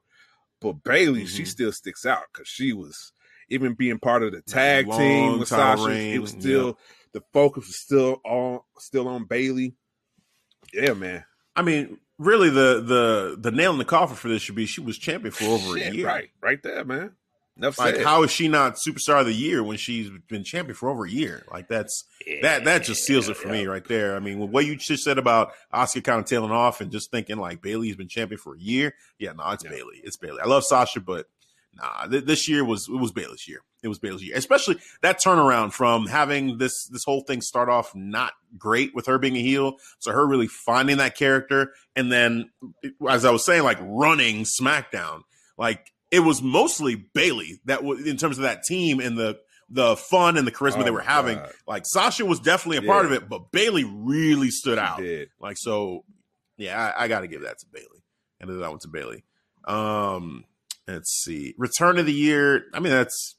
[0.59, 1.35] But Bayley, mm-hmm.
[1.35, 3.13] she still sticks out because she was
[3.49, 5.87] even being part of the tag Long team with Sasha.
[5.87, 6.15] Reign.
[6.15, 6.79] It was still
[7.13, 9.75] the focus was still on still on Bayley.
[10.73, 11.23] Yeah, man.
[11.55, 14.81] I mean, really, the the the nail in the coffin for this should be she
[14.81, 16.07] was champion for over Shit, a year.
[16.07, 17.11] Right, right there, man.
[17.57, 18.05] Enough like, said.
[18.05, 21.09] how is she not superstar of the year when she's been champion for over a
[21.09, 21.43] year?
[21.51, 23.53] Like, that's yeah, that that just seals it for yeah.
[23.53, 24.15] me right there.
[24.15, 27.37] I mean, what you just said about Asuka kind of tailing off and just thinking
[27.37, 28.95] like Bayley's been champion for a year.
[29.19, 29.71] Yeah, no, it's yeah.
[29.71, 29.99] Bayley.
[30.03, 30.39] It's Bayley.
[30.41, 31.27] I love Sasha, but
[31.75, 33.61] nah, th- this year was it was Bayley's year.
[33.83, 37.93] It was Bayley's year, especially that turnaround from having this this whole thing start off
[37.93, 42.49] not great with her being a heel, so her really finding that character, and then
[43.09, 45.23] as I was saying, like running SmackDown,
[45.57, 49.39] like it was mostly Bayley that was in terms of that team and the
[49.69, 51.37] the fun and the charisma oh, they were having.
[51.37, 51.53] God.
[51.65, 52.91] Like Sasha was definitely a yeah.
[52.91, 54.99] part of it, but Bayley really stood she out.
[54.99, 55.29] Did.
[55.39, 56.03] Like so,
[56.57, 58.03] yeah, I, I got to give that to Bayley,
[58.39, 59.23] and then that one to Bayley.
[59.65, 60.45] Um,
[60.87, 61.53] Let's see.
[61.57, 62.65] Return of the year.
[62.73, 63.35] I mean, that's.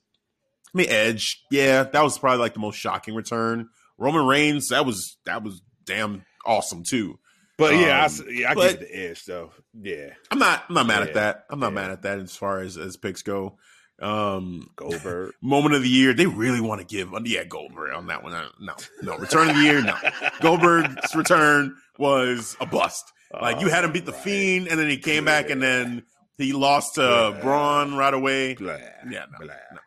[0.75, 1.43] I mean, Edge.
[1.51, 3.69] Yeah, that was probably like the most shocking return.
[3.99, 4.69] Roman Reigns.
[4.69, 7.19] That was that was damn awesome too.
[7.59, 9.53] But yeah, um, I, yeah, I give it the Edge though.
[9.81, 10.65] Yeah, I'm not.
[10.69, 11.09] I'm not mad yeah.
[11.09, 11.45] at that.
[11.51, 11.75] I'm not yeah.
[11.75, 13.59] mad at that as far as as picks go.
[14.01, 16.15] Um, Goldberg moment of the year.
[16.15, 17.13] They really want to give.
[17.25, 18.33] Yeah, Goldberg on that one.
[18.61, 19.17] No, no.
[19.19, 19.83] Return of the year.
[19.83, 19.95] No.
[20.41, 23.13] Goldberg's return was a bust.
[23.41, 24.21] Like you had him beat the right.
[24.21, 25.43] Fiend, and then he came yeah.
[25.43, 26.03] back, and then
[26.37, 28.55] he lost to Braun right away.
[28.55, 28.77] Blah,
[29.11, 29.81] yeah, no, blah, no,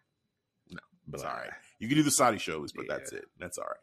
[0.71, 0.79] no.
[1.13, 1.51] It's all right.
[1.79, 2.95] You can do the Saudi shows, but yeah.
[2.95, 3.25] that's it.
[3.39, 3.77] That's all right.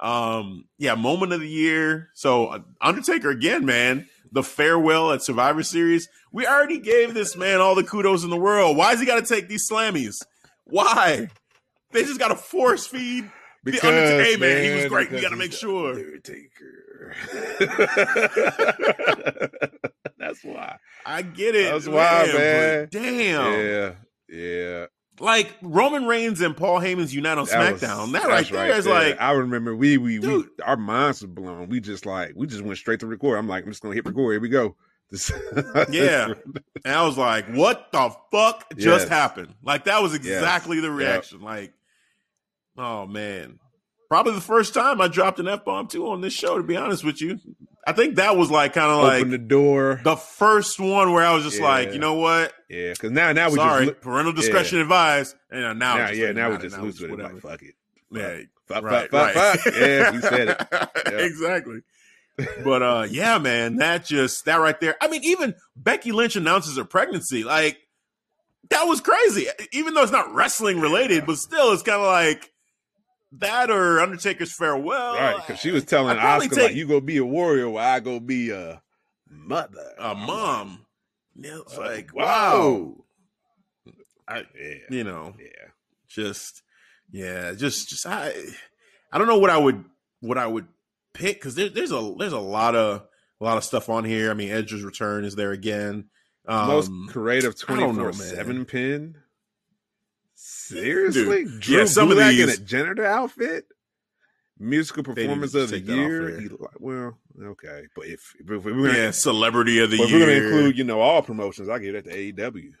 [0.00, 2.10] Um, yeah, moment of the year.
[2.14, 4.08] So uh, Undertaker again, man.
[4.32, 6.08] The farewell at Survivor Series.
[6.32, 8.76] We already gave this man all the kudos in the world.
[8.76, 10.16] Why has he got to take these slammies?
[10.64, 11.28] Why?
[11.92, 13.30] They just got to force feed
[13.64, 15.10] the Undertaker, hey man, he was great.
[15.10, 15.94] We got to make sure.
[15.94, 17.14] Undertaker.
[20.18, 20.76] That's why.
[21.06, 21.72] I get it.
[21.72, 22.88] That's why, man.
[22.90, 23.60] Damn.
[23.60, 23.92] Yeah,
[24.28, 24.86] yeah.
[25.20, 28.12] Like Roman Reigns and Paul Heyman's unite on That was- SmackDown.
[28.12, 31.68] that that's right there is like, I remember we we, we our minds were blown.
[31.68, 33.38] We just like we just went straight to record.
[33.38, 34.32] I'm like, I'm just gonna hit record.
[34.32, 34.74] Here we go.
[35.10, 35.30] This-
[35.90, 36.32] Yeah.
[36.84, 39.08] and I was like, what the fuck just Yes.
[39.08, 39.54] happened?
[39.62, 41.40] Like that was exactly the reaction.
[41.42, 41.72] Like,
[42.76, 43.60] oh man.
[44.08, 46.76] Probably the first time I dropped an F bomb too on this show, to be
[46.76, 47.38] honest with you.
[47.86, 50.00] I think that was like kind of like the door.
[50.04, 51.64] the first one where I was just Yeah.
[51.68, 52.52] like, you know what?
[52.68, 55.34] yeah, because now now we Sorry, just parental discretion advised.
[55.50, 57.18] And now, now, just yeah like, now we just now loose with it.
[57.18, 57.74] Like, fuck it.
[58.10, 59.58] Yeah, Fuck, right, fuck, fuck, right.
[59.60, 59.74] fuck.
[59.74, 60.68] Yeah, we said it.
[61.12, 61.18] Yeah.
[61.18, 61.80] exactly.
[62.64, 64.96] But uh yeah, man, that just that right there.
[65.00, 67.44] I mean, even Becky Lynch announces her pregnancy.
[67.44, 67.78] Like
[68.70, 69.46] that was crazy.
[69.72, 72.50] Even though it's not wrestling related, but still it's kind of like
[73.38, 75.14] that or Undertaker's farewell.
[75.14, 78.00] Right, because she was telling Asuka take- like, "You go be a warrior, while I
[78.00, 78.82] go be a
[79.28, 80.86] mother, a mom.
[81.36, 82.22] Yeah, it's like Whoa.
[82.24, 83.04] wow.
[84.26, 85.68] I, Yeah, you know, yeah.
[86.08, 86.62] just
[87.10, 88.32] yeah, just just I
[89.12, 89.84] I don't know what I would
[90.20, 90.66] what I would
[91.12, 93.02] pick because there, there's a there's a lot of
[93.40, 94.30] a lot of stuff on here.
[94.30, 96.06] I mean, Edge's return is there again.
[96.46, 99.16] Um, Most creative twenty four seven pin.
[100.46, 103.64] Seriously, Dude, Drew yeah, some of Gulak in a janitor outfit.
[104.58, 106.38] Musical performance of the take that off year.
[106.38, 110.06] He, well, okay, but if if, we're gonna, yeah, celebrity of the year.
[110.06, 112.72] we're gonna include you know all promotions, I give that to AEW.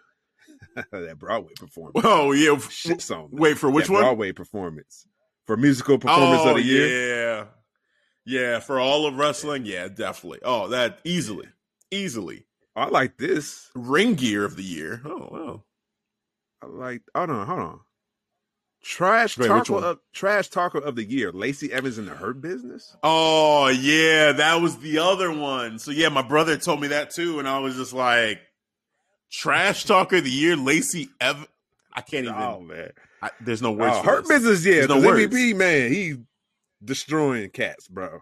[0.92, 1.96] that Broadway performance.
[2.04, 4.02] oh yeah, Shits on wait for which That one?
[4.02, 5.06] Broadway performance
[5.46, 7.16] for musical performance oh of the oh, year.
[7.36, 7.44] yeah,
[8.26, 10.40] yeah, for all of wrestling, yeah, definitely.
[10.44, 11.48] Oh, that easily,
[11.90, 12.44] easily
[12.76, 13.70] I like this.
[13.74, 15.00] ring gear of the year.
[15.06, 15.62] Oh wow.
[16.64, 17.02] I like.
[17.14, 17.80] Hold on, hold on.
[18.82, 21.32] Trash Wait, talker of trash talker of the year.
[21.32, 22.94] Lacey Evans in the Hurt Business.
[23.02, 25.78] Oh yeah, that was the other one.
[25.78, 28.40] So yeah, my brother told me that too, and I was just like,
[29.32, 31.48] trash talker of the year, Lacey Ev.
[31.94, 32.36] I can't even.
[32.36, 32.90] Oh man,
[33.22, 33.96] I, there's no words.
[33.98, 34.42] oh, Hurt this.
[34.42, 34.66] Business.
[34.66, 35.34] Yeah, There's no words.
[35.34, 36.16] MVP man, he
[36.84, 38.20] destroying cats, bro,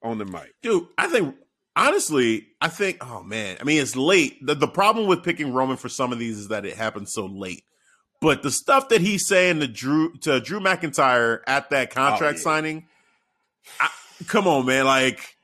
[0.00, 0.54] on the mic.
[0.62, 0.86] dude.
[0.96, 1.34] I think
[1.76, 2.98] honestly, I think.
[3.00, 4.44] Oh man, I mean, it's late.
[4.44, 7.26] The, the problem with picking Roman for some of these is that it happens so
[7.26, 7.64] late.
[8.20, 12.38] But the stuff that he's saying to Drew to Drew McIntyre at that contract Oh,
[12.38, 12.42] yeah.
[12.42, 12.86] signing,
[13.80, 13.88] I,
[14.28, 15.36] come on, man, like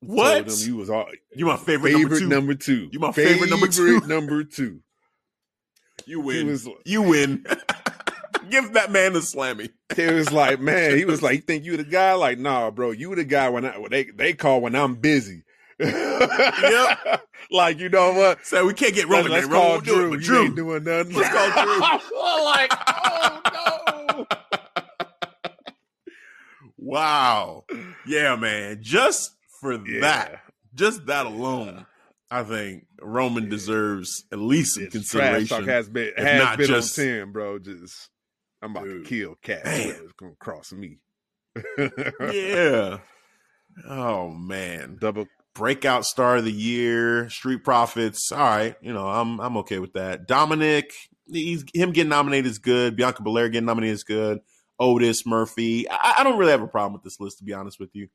[0.00, 0.48] what?
[0.60, 2.88] You was all You my favorite, favorite number two.
[2.90, 3.94] You my favorite number two.
[4.00, 4.80] Favorite number two.
[6.06, 6.46] You win.
[6.48, 7.46] was, You win.
[8.50, 9.70] Give that man a slammy.
[9.94, 12.12] he was like, man, he was like, you think you the guy?
[12.14, 15.42] Like, nah, bro, you the guy when I when they they call when I'm busy.
[15.82, 17.22] Yep.
[17.50, 18.46] Like, you know what?
[18.46, 19.32] So we can't get Let's, Roman.
[19.32, 20.20] let's call won't do it, Drew.
[20.20, 20.42] Drew.
[20.44, 21.14] ain't doing nothing.
[21.14, 21.80] Let's call Drew.
[22.44, 24.26] like, oh no.
[26.78, 27.64] Wow.
[28.06, 28.78] Yeah, man.
[28.80, 30.00] Just for Yeah.
[30.00, 30.40] that,
[30.74, 31.84] just that alone,
[32.30, 35.68] I think Roman deserves at least some This trash talk consideration.
[35.68, 37.58] has been has not been just- on ten, bro.
[37.58, 38.08] Just
[38.62, 39.04] I'm about Dude.
[39.04, 39.62] to kill cat.
[39.64, 40.98] It's gonna cross me.
[42.32, 42.98] yeah.
[43.88, 44.96] Oh man.
[45.00, 48.32] Double Breakout star of the year, Street Profits.
[48.32, 50.26] All right, you know, I'm I'm okay with that.
[50.26, 50.92] Dominic,
[51.30, 52.96] he's him getting nominated is good.
[52.96, 54.40] Bianca Belair getting nominated is good.
[54.78, 55.88] Otis Murphy.
[55.90, 58.08] I, I don't really have a problem with this list, to be honest with you.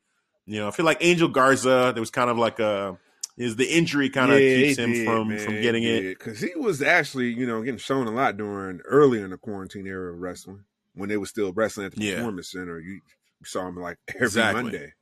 [0.47, 1.91] You know, I feel like Angel Garza.
[1.93, 2.97] There was kind of like a
[3.37, 6.17] is the injury kind of keeps him from from getting it.
[6.17, 9.85] because he was actually you know getting shown a lot during earlier in the quarantine
[9.85, 10.63] era of wrestling
[10.95, 12.15] when they were still wrestling at the Yeah.
[12.15, 12.79] performance center.
[12.79, 12.99] You
[13.45, 14.63] saw him like every Exactly.
[14.63, 14.93] Monday.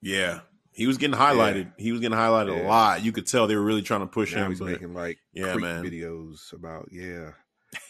[0.00, 0.40] Yeah,
[0.74, 1.72] he was getting highlighted.
[1.78, 3.02] He was getting highlighted a lot.
[3.04, 4.50] You could tell they were really trying to push Now him.
[4.50, 5.84] he's but- making like Yeah, man.
[5.84, 7.30] videos about yeah,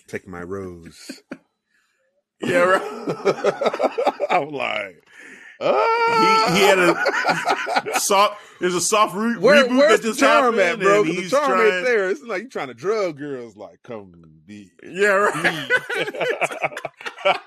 [0.06, 1.22] take my rose.
[2.40, 4.20] yeah, right.
[4.30, 5.06] I'm like,
[5.60, 8.40] He, he had a soft.
[8.60, 10.96] There's a soft re- Where, reboot where's that the just charm happened, at, bro?
[11.02, 12.08] and 'Cause The he's charm trying- ain't there.
[12.10, 13.56] It's like you trying to drug girls.
[13.56, 14.12] Like, come
[14.46, 14.70] be.
[14.82, 15.70] Yeah, right.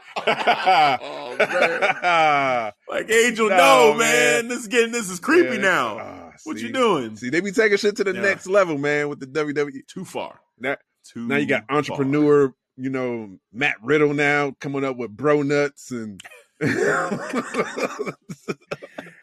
[1.01, 2.71] oh man.
[2.89, 3.99] like Angel, No, no, man.
[3.99, 4.47] man.
[4.47, 5.61] This is getting this is creepy Yeah.
[5.61, 5.97] now.
[5.99, 6.67] Ah, what see?
[6.67, 7.15] you doing?
[7.15, 8.21] See, they be taking shit to the Yeah.
[8.21, 9.81] next level, man, with the WWE.
[9.87, 10.39] Too far.
[10.59, 10.77] Now,
[11.11, 11.27] Too.
[11.27, 11.77] now you got far.
[11.77, 16.19] entrepreneur, you know, Matt Riddle now coming up with bro nuts and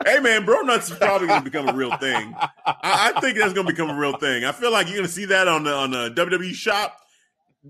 [0.04, 2.34] Hey man, bro nuts is probably gonna become a real thing.
[2.66, 4.44] I, I think that's gonna become a real thing.
[4.44, 6.98] I feel like you're gonna see that on the on the WWE shop.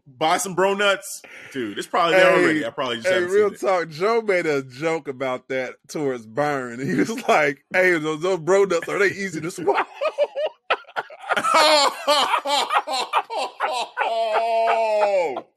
[0.08, 1.78] Buy some bro nuts, dude.
[1.78, 2.66] It's probably there Hey, already.
[2.66, 3.60] I probably just Hey, real seen it.
[3.60, 3.88] talk.
[3.88, 6.84] Joe made a joke about that towards Byron.
[6.84, 9.86] He was like, "Hey, those, those bro nuts are they easy to swallow?"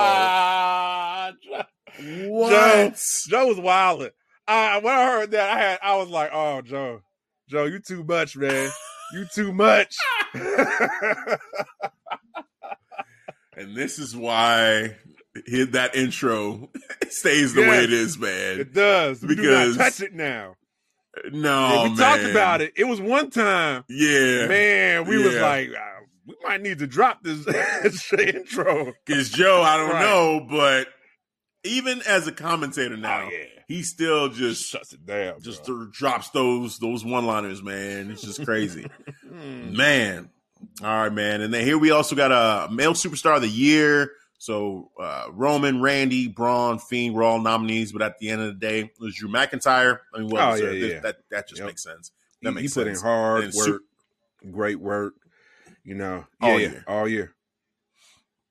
[0.00, 1.32] wow.
[2.28, 3.02] What?
[3.28, 4.10] Joe was wilding.
[4.48, 7.02] I when I heard that, I had I was like, "Oh, Joe,
[7.48, 8.70] Joe, you too much, man.
[9.12, 9.94] You too much."
[13.56, 14.96] and this is why
[15.46, 16.70] hit that intro
[17.10, 17.70] stays the Yes.
[17.70, 18.60] way it is, man.
[18.60, 20.56] it does We Because- do touch it now.
[21.32, 21.96] No, Yeah, we man.
[21.98, 22.72] talked about it.
[22.76, 25.06] It was one time, Yeah, man.
[25.06, 25.70] We was like,
[26.30, 27.46] we might need to drop this
[28.18, 28.92] intro.
[29.04, 30.02] because Joe, I don't Right.
[30.02, 30.88] know, but
[31.64, 35.40] even as a commentator now, oh yeah, he still just shuts it down.
[35.42, 35.86] just bro.
[35.92, 38.10] drops those those one liners, man.
[38.10, 38.86] It's just crazy.
[39.30, 39.76] Mm.
[39.76, 40.28] Man.
[40.82, 41.40] All right, man.
[41.40, 44.10] And then here we also got a male superstar of the year.
[44.38, 48.54] So uh, Roman, Randy, Braun, Fiend were all nominees, but at the end of the
[48.54, 50.00] day, it was Drew McIntyre.
[50.12, 51.00] I mean, well, Oh, yeah, yeah.
[51.00, 51.68] that that just Yep.
[51.68, 52.10] makes sense.
[52.40, 53.84] He, That he makes put in hard And work, su-
[54.50, 55.14] great work.
[55.84, 56.84] You know, All yeah, year.
[56.86, 57.34] all year.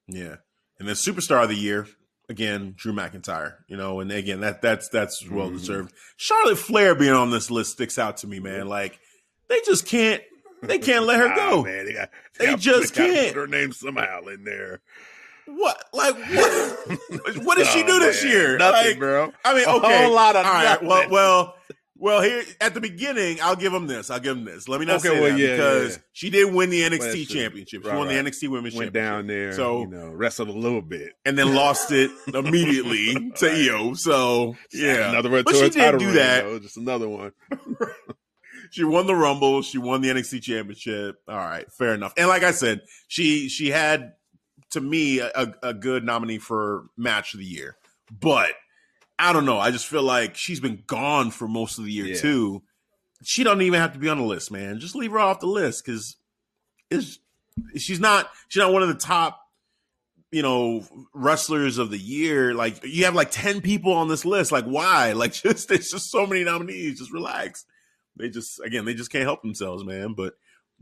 [0.07, 0.36] Yeah,
[0.80, 1.88] and then superstar of the year
[2.27, 3.55] again, Drew McIntyre.
[3.67, 5.57] You know, and again, that that's that's well Mhm.
[5.59, 5.93] deserved.
[6.17, 8.67] Charlotte Flair being on this list sticks out to me, man.
[8.67, 8.99] Like
[9.47, 10.23] they just can't
[10.63, 11.63] they can't let her Nah, go.
[11.63, 11.86] man.
[11.86, 12.09] They, got,
[12.39, 13.27] They got- just gotta can't.
[13.34, 14.82] Put her name somehow in there.
[15.45, 16.89] What like what?
[17.45, 18.34] what did she Oh, do this man.
[18.34, 18.57] year?
[18.57, 19.34] Nothing, Like, bro.
[19.45, 20.63] I mean, okay, A whole lot of all right.
[20.63, 20.88] Nothing.
[20.88, 21.55] well, well.
[22.01, 24.09] Well, here at the beginning, I'll give him this.
[24.09, 24.69] I'll give him this.
[24.69, 26.01] Let me not Okay, say well, that yeah, because yeah.
[26.13, 27.41] she did win the NXT true.
[27.41, 27.83] championship.
[27.83, 28.23] She Right, won right.
[28.23, 28.93] the NXT Women's Went Championship.
[28.93, 31.11] down there, So- you know, wrestled a little bit.
[31.25, 33.93] and then lost it immediately to Io.
[33.95, 36.45] So yeah, another one But to she did do that.
[36.45, 36.59] though.
[36.59, 37.33] Just another one.
[38.71, 39.61] she won the Rumble.
[39.61, 41.17] She won the NXT Championship.
[41.27, 42.13] All right, fair enough.
[42.17, 44.13] And like I said, she she had
[44.71, 47.75] to me a, a good nominee for Match of the Year,
[48.11, 48.51] but
[49.20, 49.59] I don't know.
[49.59, 52.15] I just feel like she's been gone for most of the year Yeah.
[52.22, 52.63] too.
[53.22, 54.80] She don't even have to be on the list, man.
[54.80, 56.15] Just leave her off the list because
[56.89, 57.20] it's
[57.76, 59.41] she's not she's not one of the top
[60.32, 64.51] you know wrestlers of the year like you have like 10 people on this list
[64.51, 67.65] like why like just there's just so many nominees just relax
[68.15, 70.36] they just again they just can't help themselves man but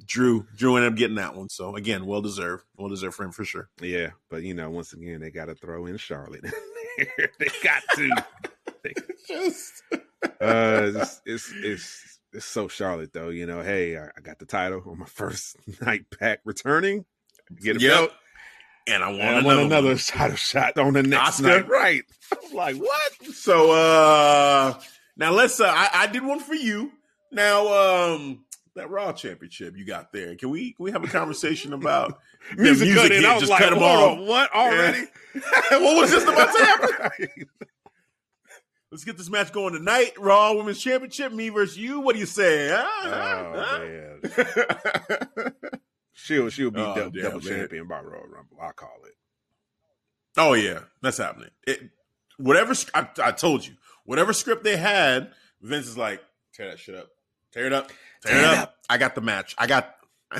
[0.06, 3.32] drew drew ended up getting that one so again well deserved well deserved for him
[3.32, 6.46] for sure Yeah, but you know, once again, they got to throw in Charlotte.
[7.40, 8.10] they got to.
[8.84, 8.94] They-
[9.28, 9.84] just
[10.42, 13.30] uh, it's, it's it's it's so Charlotte though.
[13.30, 17.06] You know, hey, I, I got the title on my first night back returning.
[17.62, 17.92] Get a Yep.
[17.94, 18.12] belt.
[18.88, 19.98] and i want And I another, want another one.
[19.98, 21.44] title shot on the next Asuka?
[21.44, 21.68] night.
[21.70, 22.04] Right.
[22.34, 23.26] I was like, what?
[23.34, 24.80] so uh
[25.16, 26.92] now let's uh I, I did one for you
[27.32, 27.68] now
[28.14, 28.46] um
[28.78, 32.20] that raw championship you got there can we can we have a conversation about
[32.56, 33.26] the Music, cut in.
[33.26, 34.18] I was just like, cut 'em hold off.
[34.20, 35.02] on, what already?
[35.34, 37.30] what was just about to happen
[38.90, 40.14] Let's get this match going tonight.
[40.18, 42.00] Raw Women's Championship, me versus you.
[42.00, 42.70] What do you say?
[42.72, 42.88] Huh?
[43.54, 45.50] oh Huh?
[46.14, 48.58] she'll she'll be Oh, dou- damn, double champion by Royal Rumble.
[48.62, 49.14] I call it.
[50.38, 51.50] oh yeah, that's happening.
[51.68, 51.82] It,
[52.38, 53.74] whatever I, I told you,
[54.06, 56.24] whatever script they had, Vince is like,
[56.54, 57.10] tear that shit up,
[57.52, 57.92] tear it up,
[58.24, 58.76] tear, it up.
[58.90, 59.56] I got the match.
[59.58, 59.96] I got,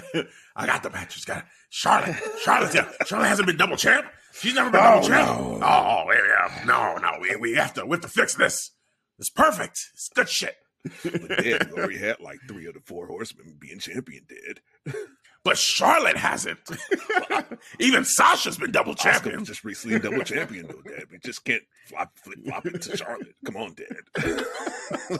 [0.56, 1.14] I got the match.
[1.14, 2.16] She's got Charlotte.
[2.44, 2.76] Charlotte.
[3.06, 4.06] Charlotte hasn't been double champ.
[4.34, 5.28] She's never been Oh, double champ.
[5.28, 5.60] no.
[5.64, 7.18] Oh yeah, no, no.
[7.20, 8.72] We, we have to we have to fix this.
[9.20, 9.80] It's perfect.
[9.94, 10.56] It's good shit.
[11.04, 14.96] But yeah, Glory had like three of the four horsemen being champion dead.
[15.44, 16.60] But Charlotte hasn't.
[17.80, 19.40] Even Sasha's been double champion.
[19.40, 21.06] was just recently double champion though, Dad.
[21.12, 23.34] We just can't flop flip flop it to Charlotte.
[23.46, 24.46] Come on, Dad.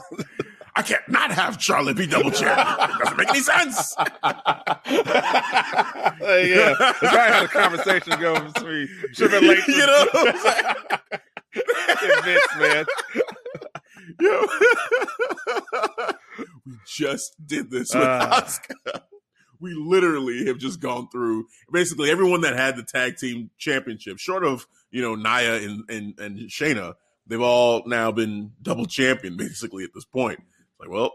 [0.78, 2.90] I can't not have Charlotte be double champion.
[2.90, 3.96] It doesn't make any sense.
[6.20, 7.30] Hey, yeah, that's right.
[7.32, 10.74] How the conversation goes between Triple H, You know what I'm saying?
[12.24, 12.86] Vince, man.
[14.20, 14.46] Yo.
[16.66, 18.40] we just did this with Ah.
[18.44, 19.02] Asuka.
[19.60, 24.44] We literally have just gone through basically everyone that had the tag team championship, short
[24.44, 26.94] of you know Nia and and, and Shayna.
[27.26, 30.38] They've all now been double champion basically at this point.
[30.80, 31.12] Like, well,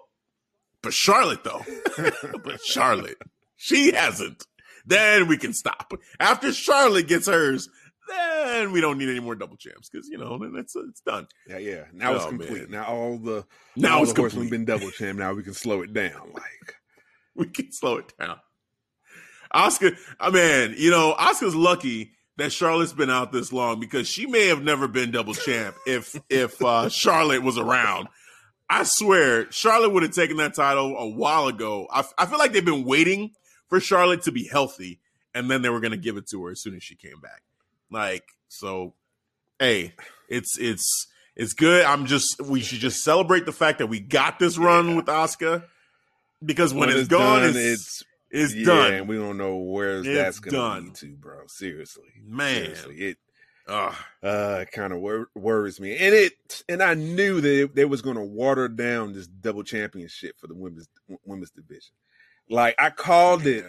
[0.82, 1.64] but Charlotte though,
[2.44, 3.18] but Charlotte,
[3.56, 4.46] she hasn't.
[4.86, 5.94] Then we can stop.
[6.20, 7.70] After Charlotte gets hers,
[8.10, 11.28] then we don't need any more double champs because you know then it's it's done.
[11.48, 11.84] Yeah, yeah.
[11.94, 12.70] Now it's Oh, complete.
[12.70, 12.72] man.
[12.72, 13.46] Now all the
[13.78, 14.52] Now all it's the complete.
[14.52, 15.18] been double champ.
[15.20, 16.32] Now we can slow it down.
[16.34, 16.76] Like
[17.36, 18.38] we can slow it down.
[19.56, 24.26] Asuka, I mean, you know, Asuka's lucky that Charlotte's been out this long because she
[24.26, 28.08] may have never been double champ if if uh, Charlotte was around.
[28.70, 31.88] I swear, Charlotte would have taken that title a while ago.
[31.92, 33.32] I, I feel like they've been waiting
[33.68, 35.00] for Charlotte to be healthy,
[35.34, 37.20] and then they were going to give it to her as soon as she came
[37.22, 37.42] back.
[37.92, 38.94] Like, so,
[39.60, 39.94] hey,
[40.30, 41.86] it's it's it's good.
[41.86, 45.66] I'm just we should just celebrate the fact that we got this run with Asuka
[46.44, 48.94] because when, it's, gone, done, it's, it's It's yeah, done.
[48.94, 51.42] and we don't know where It's that's going to lead to, bro.
[51.48, 52.66] Seriously, Man.
[52.66, 52.96] Seriously.
[52.96, 53.18] it
[53.68, 53.96] Ugh.
[54.22, 57.86] uh it kind of wor- worries me, and it and I knew that it, they
[57.86, 60.90] was going to water down this double championship for the women's
[61.26, 61.94] women's division.
[62.50, 63.66] Like I called it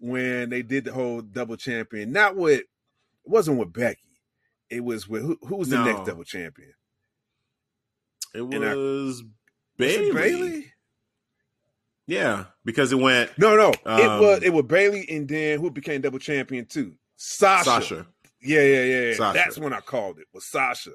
[0.00, 2.12] when they did the whole double champion.
[2.12, 2.66] Not with it
[3.24, 4.02] wasn't with Becky.
[4.68, 5.84] It was with who, who was the No.
[5.84, 6.74] next double champion?
[8.34, 9.22] It I- was
[9.78, 10.08] Bayley.
[10.08, 10.72] it Bayley?
[12.06, 13.70] Yeah, because it went No, no.
[13.70, 16.94] it Um, was it was Bayley and then who became double champion too?
[17.16, 17.64] Sasha.
[17.64, 18.06] Sasha.
[18.40, 19.00] Yeah, yeah, yeah.
[19.10, 19.14] yeah.
[19.14, 19.38] Sasha.
[19.38, 20.26] That's when I called it.
[20.32, 20.92] Was Sasha.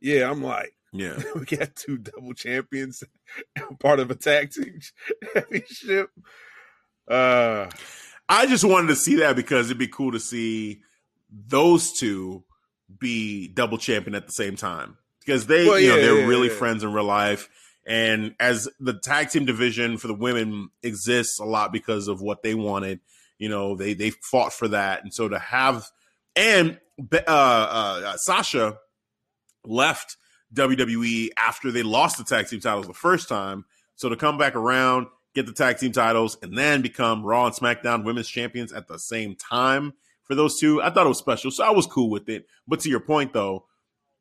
[0.00, 1.20] Yeah, I'm like, Yeah.
[1.34, 3.02] we got two double champions,
[3.80, 4.80] part of a tag team
[5.34, 6.10] championship.
[7.08, 7.68] Uh,
[8.28, 10.82] I just wanted to see that because it'd be cool to see
[11.30, 12.44] those two
[12.98, 16.48] be double champion at the same time because they, Well, you know, they're yeah, really
[16.48, 16.54] yeah.
[16.54, 17.48] friends in real life.
[17.86, 22.42] And as the tag team division for the women exists a lot because of what
[22.42, 23.00] they wanted,
[23.38, 25.84] you know, they they fought for that, and so to have
[26.36, 26.78] and
[27.12, 28.78] uh, uh, Sasha
[29.64, 30.16] left
[30.54, 33.64] WWE after they lost the tag team titles the first time,
[33.94, 37.54] so to come back around, get the tag team titles, and then become Raw and
[37.54, 41.50] SmackDown Women's Champions at the same time for those two, I thought it was special.
[41.50, 42.46] So I was cool with it.
[42.66, 43.66] But to your point, though,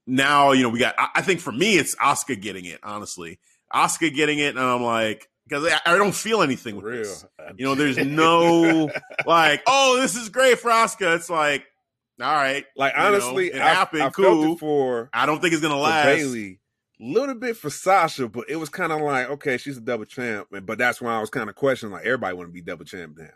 [0.05, 0.95] now you know we got.
[0.97, 2.80] I, I think for me, it's Asuka getting it.
[2.84, 3.39] Honestly,
[3.74, 7.03] Asuka getting it, and I'm like, because I, I don't feel anything with real.
[7.03, 7.26] this.
[7.55, 8.89] You know, there's no
[9.26, 11.16] like, oh, this is great for Asuka.
[11.16, 11.66] It's like,
[12.22, 14.58] all right, like you know, honestly, it I, happened, I cool.
[14.58, 16.06] for I don't think it's gonna last.
[16.06, 16.60] Bayley,
[17.00, 20.48] little bit for Sasha, but it was kind of like, okay, she's a double champ,
[20.52, 23.18] but that's when I was kind of questioning, like everybody want to be double champ
[23.18, 23.28] now.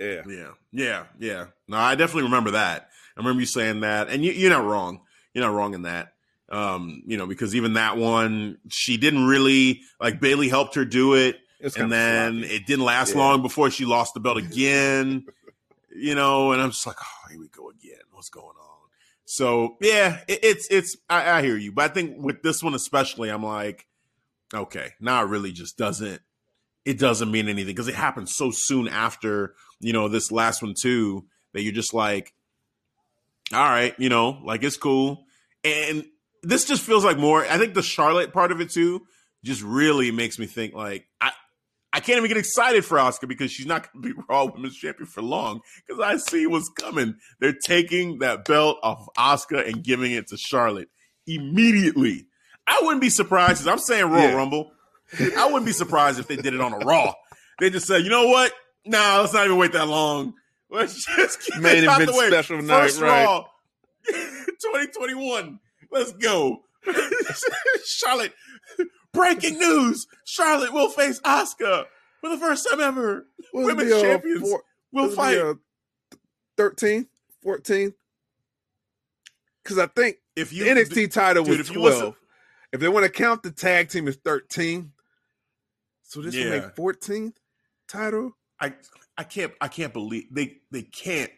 [0.00, 1.44] Yeah, Yeah, yeah, yeah.
[1.68, 2.88] No, I definitely remember that.
[3.16, 5.02] I remember you saying that, and you, you're not wrong.
[5.34, 6.14] You're not wrong in that.
[6.48, 11.14] Um, you know, because even that one, she didn't really like Bayley helped her do
[11.14, 12.54] it, it and then sloppy.
[12.54, 13.18] it didn't last Yeah.
[13.20, 15.26] long before she lost the belt again.
[15.94, 18.02] you know, and I'm just like, oh, here we go again.
[18.12, 18.78] What's going on?
[19.24, 20.96] So yeah, it, it's it's.
[21.08, 23.86] I, I hear you, but I think with this one especially, I'm like,
[24.52, 26.20] okay, now it really just doesn't.
[26.84, 30.74] It doesn't mean anything because it happened so soon after you know this last one
[30.80, 32.34] too that you're just like,
[33.52, 35.24] all right, you know, like it's cool,
[35.64, 36.04] and
[36.42, 37.46] this just feels like more.
[37.46, 39.06] I think the Charlotte part of it too
[39.44, 41.32] just really makes me think like I.
[41.94, 44.76] I can't even get excited for Asuka because she's not going to be Raw Women's
[44.76, 47.16] Champion for long because I see what's coming.
[47.40, 50.88] They're taking that belt off Asuka and giving it to Charlotte
[51.26, 52.26] immediately.
[52.66, 54.34] I wouldn't be surprised because I'm saying Royal Yeah.
[54.34, 54.72] Rumble.
[55.36, 57.12] I wouldn't be surprised if they did it on a Raw.
[57.60, 58.52] They just said, you know what?
[58.86, 60.32] Nah, let's not even wait that long.
[60.70, 62.28] Let's just get Main it out the way.
[62.28, 63.24] special night, First right.
[63.26, 63.44] Raw,
[64.08, 65.60] 2021.
[65.90, 66.62] Let's go.
[67.84, 68.32] Charlotte,
[69.12, 70.06] breaking news.
[70.24, 71.84] Charlotte will face Asuka
[72.20, 73.26] for the first time ever.
[73.52, 75.38] Will women's be, champions four- will fight.
[76.58, 77.06] 13th,
[77.44, 77.94] 14th.
[79.62, 81.84] Because I think if you the NXT title dude, was if 12.
[81.94, 82.14] listen-
[82.72, 84.92] if they want to count the tag team as 13,
[86.02, 86.44] so this Yeah.
[86.44, 87.34] will make 14th
[87.88, 88.36] title.
[88.60, 88.74] I
[89.18, 91.30] I can't I can't believe they they can't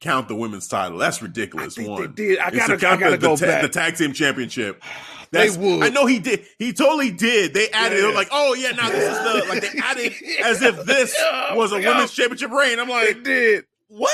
[0.00, 0.98] count the women's title.
[0.98, 1.74] That's I ridiculous.
[1.74, 2.02] think one.
[2.02, 2.38] they did.
[2.38, 3.62] I gotta, I gotta the, go the, back.
[3.62, 4.82] the tag team championship.
[5.30, 5.82] They would.
[5.82, 6.46] I know he did.
[6.58, 7.52] He totally did.
[7.52, 7.98] They added.
[7.98, 8.14] They Yeah.
[8.14, 11.56] like, oh yeah, now this is the like they added as if this Yeah, oh,
[11.56, 12.78] was a women's championship reign.
[12.78, 13.64] I'm they like, did.
[13.88, 14.10] what?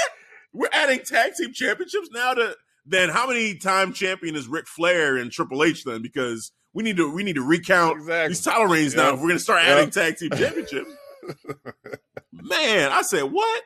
[0.53, 5.16] We're adding tag team championships now to then how many time champion is Ric Flair
[5.16, 6.03] and Triple H then?
[6.03, 8.28] Because we need to we need to recount Exactly.
[8.30, 10.91] these title reigns now if we're gonna start adding tag team championships.
[12.32, 13.62] Man, I said what?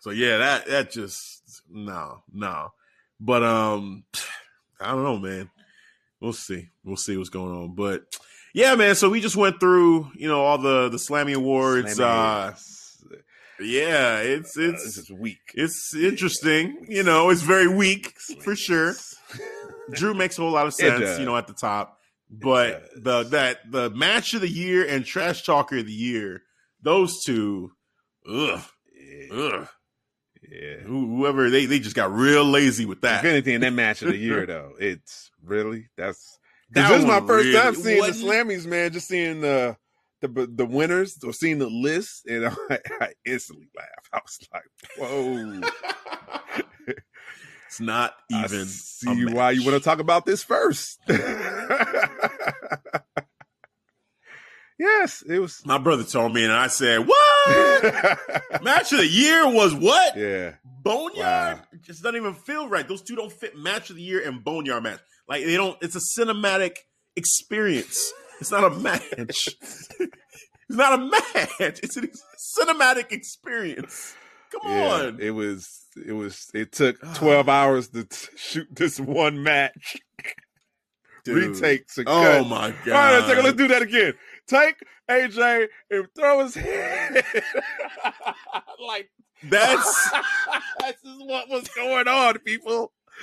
[0.00, 1.39] So yeah, that that just
[1.70, 2.72] no, no.
[3.18, 4.04] But um
[4.80, 5.50] I don't know, man.
[6.20, 6.68] We'll see.
[6.84, 7.74] We'll see what's going on.
[7.74, 8.04] But
[8.54, 11.98] yeah, man, so we just went through, you know, all the the Slammy Awards.
[11.98, 12.54] Slammy Uh
[13.60, 15.40] yeah, it's Uh, it's this is weak.
[15.54, 16.86] it's interesting.
[16.88, 18.94] You know, it's very weak for sure.
[19.92, 21.98] Drew makes a whole lot of sense, you know, at the top.
[22.30, 26.42] But the that the match of the year and trash talker of the year,
[26.80, 27.72] those two,
[28.28, 28.62] ugh,
[29.32, 29.68] ugh.
[30.48, 30.76] Yeah.
[30.86, 33.24] Whoever they they just got real lazy with If that.
[33.24, 36.38] anything, that match of the year, though, it's really that's
[36.70, 38.92] That this is my first really- time seeing wasn't- the Slammies, man.
[38.92, 39.76] Just seeing the
[40.22, 44.08] the the winners or seeing the list, and I, I instantly laughed.
[44.12, 44.64] I was like,
[44.98, 45.60] "Whoa!"
[47.66, 48.66] it's not I even.
[48.66, 51.00] see why you want to talk about this first.
[54.80, 55.62] Yes, it was.
[55.64, 60.16] My brother told me, and I said, "What match of the year was what?
[60.16, 61.62] yeah, Boneyard Wow.
[61.72, 62.86] it just doesn't even feel right.
[62.88, 65.00] Those two don't fit match of the year and boneyard match.
[65.28, 65.76] Like they don't.
[65.82, 66.76] It's a cinematic
[67.16, 68.12] experience.
[68.40, 69.48] It's not a match.
[70.68, 71.80] It's not a match.
[71.82, 72.02] It's a
[72.62, 74.14] cinematic experience.
[74.52, 75.18] Come Yeah, on.
[75.20, 75.68] it was.
[76.06, 76.46] It was.
[76.54, 79.96] It took twelve hours to t- shoot this one match.
[81.24, 81.56] Dude.
[81.60, 82.48] Retakes and Oh cuts.
[82.48, 82.88] my god.
[82.88, 84.14] All right, let's, take- let's do that again.
[84.50, 84.76] Take
[85.08, 87.24] AJ and throw his head.
[88.84, 89.08] like
[89.44, 90.10] That's
[90.80, 92.92] this is what was going on, people.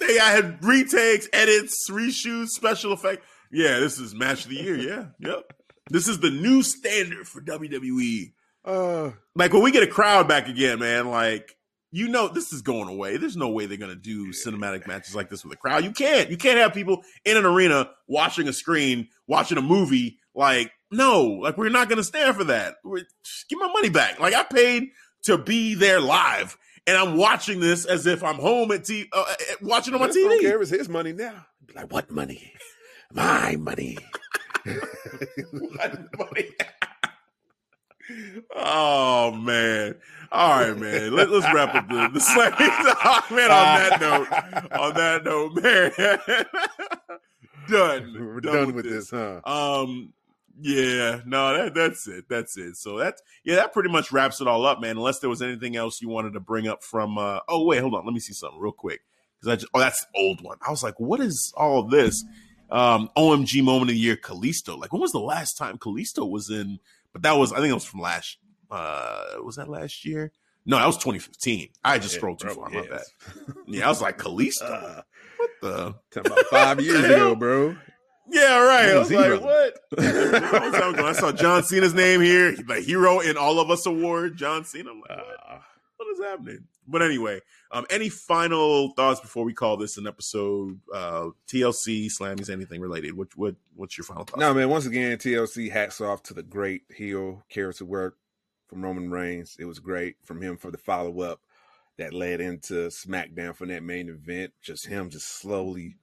[0.00, 3.24] they I had retakes, edits, reshoots, special effect.
[3.52, 4.76] Yeah, this is match of the year.
[4.76, 5.52] Yeah, yep.
[5.90, 8.32] This is the new standard for WWE.
[8.64, 11.56] Uh, Like when we get a crowd back again, man, like
[11.92, 13.16] you know this is going away.
[13.16, 15.84] There's no way they're gonna do cinematic matches like this with a crowd.
[15.84, 16.30] You can't.
[16.30, 20.18] You can't have people in an arena watching a screen, watching a movie.
[20.34, 22.76] Like, no, like we're not gonna stand for that.
[22.84, 23.02] We're,
[23.48, 24.20] give my money back.
[24.20, 24.90] Like I paid
[25.24, 29.24] to be there live, and I'm watching this as if I'm home at t- uh,
[29.28, 30.42] uh, watching on my Vince don't TV.
[30.42, 30.62] care.
[30.62, 31.46] It's his money now.
[31.66, 32.52] Be like, what money?
[33.12, 33.98] My money.
[35.52, 36.50] What money?
[38.56, 39.96] oh man.
[40.32, 41.12] All right, man.
[41.12, 42.20] Let, us wrap up the, the.
[43.04, 46.44] Oh, man, on that note, on that note, man.
[47.70, 48.16] done.
[48.34, 49.40] We're done, with this, huh?
[49.44, 50.12] Um,
[50.60, 52.26] yeah, no, that that's it.
[52.28, 52.76] That's it.
[52.76, 54.96] So that's yeah, that pretty much wraps it all up, man.
[54.96, 57.16] Unless there was anything else you wanted to bring up from.
[57.16, 58.04] uh Oh wait, hold on.
[58.04, 59.00] Let me see something real quick
[59.38, 60.58] because I just, oh that's the old one.
[60.66, 62.24] I was like, what is all this?
[62.70, 64.78] Um, OMG moment of the year, Kalisto.
[64.78, 66.78] Like, when was the last time Kalisto was in?
[67.12, 68.38] But that was I think it was from last.
[68.70, 70.32] uh Was that last year?
[70.66, 71.68] No, that was 2015.
[71.84, 72.68] I just scrolled too far.
[72.70, 73.00] My bad.
[73.66, 74.62] Yeah, I was like Kalisto.
[74.62, 75.02] Uh,
[75.38, 75.50] what
[76.12, 76.20] the?
[76.20, 77.76] about five years ago, bro.
[78.28, 78.90] Yeah, right.
[78.90, 79.74] I was he, like, what?
[79.98, 81.06] Long time ago.
[81.06, 84.36] I saw John Cena's name here, the hero in All of Us award.
[84.36, 84.90] John Cena.
[84.90, 85.62] I'm like, what?
[86.00, 86.64] What is happening?
[86.88, 87.40] But anyway,
[87.70, 90.80] um, any final thoughts before we call this an episode?
[90.90, 93.14] Uh, TLC, Slammies, anything related?
[93.14, 94.40] What what what's your final thoughts?
[94.40, 94.70] no, man.
[94.70, 98.16] Once again, TLC hats off to the great heel character work
[98.66, 99.58] from Roman Reigns.
[99.58, 101.42] It was great from him for the follow up
[101.98, 104.54] that led into SmackDown for that main event.
[104.62, 105.96] Just him, just slowly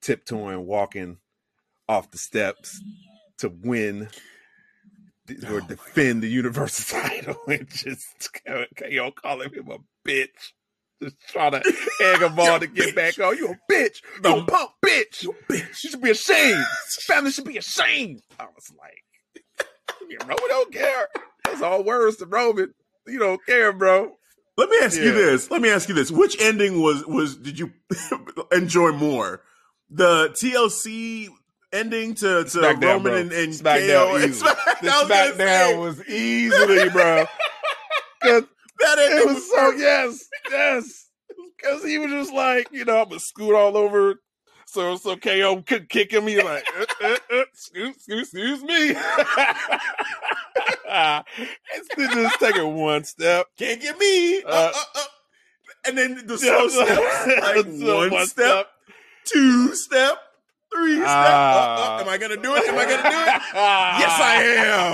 [0.00, 1.18] tiptoeing, walking
[1.88, 2.82] off the steps
[3.36, 4.08] to win
[5.30, 10.52] or Oh, defend the Universal title, and just KO calling him a bitch.
[11.02, 11.58] Just trying to
[12.02, 13.36] egg him on to get back on.
[13.36, 14.02] You a bitch.
[14.24, 15.22] You a punk bitch.
[15.22, 15.84] You bitch.
[15.84, 16.64] You should be ashamed.
[17.02, 18.22] Family should be ashamed.
[18.38, 19.04] I was like,
[20.22, 21.08] Roman don't care.
[21.44, 22.74] That's all words to Roman.
[23.06, 24.12] You don't care, bro.
[24.56, 25.50] Let me ask you this.
[25.52, 26.10] Let me ask you this.
[26.10, 27.72] Which ending was was did you
[28.50, 29.42] enjoy more?
[29.88, 31.28] The TLC
[31.72, 33.14] ending to, to SmackDown, Roman bro.
[33.16, 34.18] and, and SmackDown KO?
[34.18, 34.32] easily.
[34.38, 37.26] Smack- The was SmackDown say, was easily, bro.
[38.22, 38.42] 'Cause
[38.80, 41.04] that it was so yes, yes.
[41.56, 44.20] Because he was just like, you know, I'm gonna scoot all over.
[44.66, 46.26] So so KO could kick him.
[46.26, 48.90] He's like, uh, uh, uh, excuse, excuse, me.
[51.76, 53.46] Instead just taking one step.
[53.58, 54.42] can't get me.
[54.42, 55.02] Uh, Uh, uh.
[55.86, 58.66] And then the slow steps, like So one, step,
[59.24, 60.18] two step,
[60.74, 61.06] three step.
[61.06, 62.00] Uh, uh, Ah.
[62.00, 62.68] am I gonna do it?
[62.68, 63.42] Am I gonna do it?
[63.54, 64.42] yes, I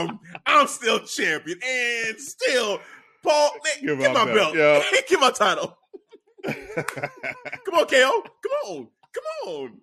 [0.09, 0.19] am.
[0.47, 2.81] I'm still champion, and still,
[3.23, 3.51] Paul,
[3.81, 5.79] Give give, my belt, belt, give my title.
[6.45, 8.23] Come on, KO.
[8.23, 9.81] Come on, come on.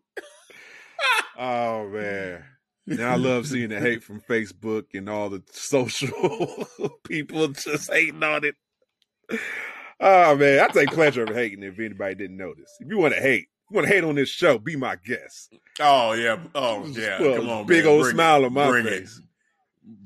[1.39, 2.43] oh man.
[2.87, 6.67] Now I love seeing the hate from Facebook and all the social
[7.03, 8.55] people just hating on it.
[9.99, 12.75] Oh man, I take pleasure in hating if anybody didn't notice.
[12.79, 15.53] If you want to hate, you want to hate on this show, be my guest.
[15.79, 16.37] Oh yeah.
[16.53, 17.21] Oh yeah.
[17.21, 17.93] Well, come on, big man.
[17.93, 18.45] old Bring smile it.
[18.47, 19.17] on my Bring face.
[19.17, 19.25] It.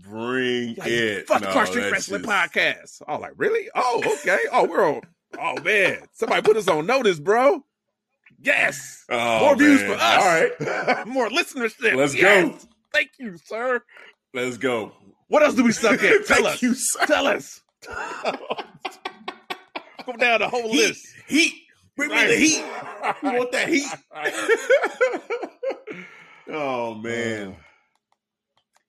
[0.02, 1.28] Bring Like, it.
[1.28, 3.02] Fuck the No, Clark Street Wrestling just- Podcast.
[3.08, 3.70] Oh, like really?
[3.76, 4.38] Oh, okay.
[4.52, 5.02] Oh, we're on.
[5.40, 7.64] Oh man, somebody put us on notice, bro.
[8.40, 10.02] Yes, Oh, more views for us.
[10.02, 11.08] All right.
[11.08, 11.96] more listenership.
[11.96, 12.50] Let's Yes.
[12.64, 12.70] go.
[12.94, 13.82] Thank you, sir.
[14.34, 14.92] Let's go.
[15.28, 16.26] What else do we suck at?
[16.28, 16.62] Tell us.
[16.62, 16.76] you.
[17.08, 17.62] Tell us.
[20.06, 21.08] Go down the whole list.
[21.28, 21.54] Heat.
[21.96, 22.66] Bring me the heat.
[23.24, 23.88] We want that heat.
[26.50, 27.48] oh man.
[27.50, 27.54] Uh.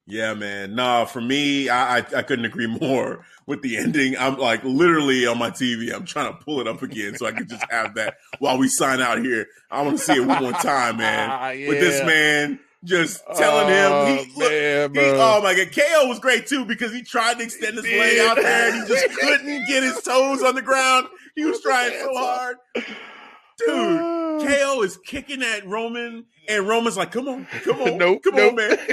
[0.09, 0.76] Yeah, man.
[0.76, 4.16] Nah, for me, I, I I couldn't agree more with the ending.
[4.16, 5.92] I'm like literally on my TV.
[5.92, 8.68] I'm trying to pull it up again so I can just have that while we
[8.68, 9.46] sign out here.
[9.70, 11.59] I want to see it one more time, man.
[11.68, 14.51] With this man just telling him, he, Oh, look,
[14.95, 17.85] man, he- oh my god, KO was great too because he tried to extend his
[17.87, 18.27] He leg did.
[18.29, 21.09] out there and he just couldn't get his toes on the ground.
[21.35, 22.87] He was trying so hard, dude.
[24.47, 28.51] KO is kicking at Roman, and Roman's like, "Come on, come on, Nope, come nope.
[28.51, 28.79] on, man."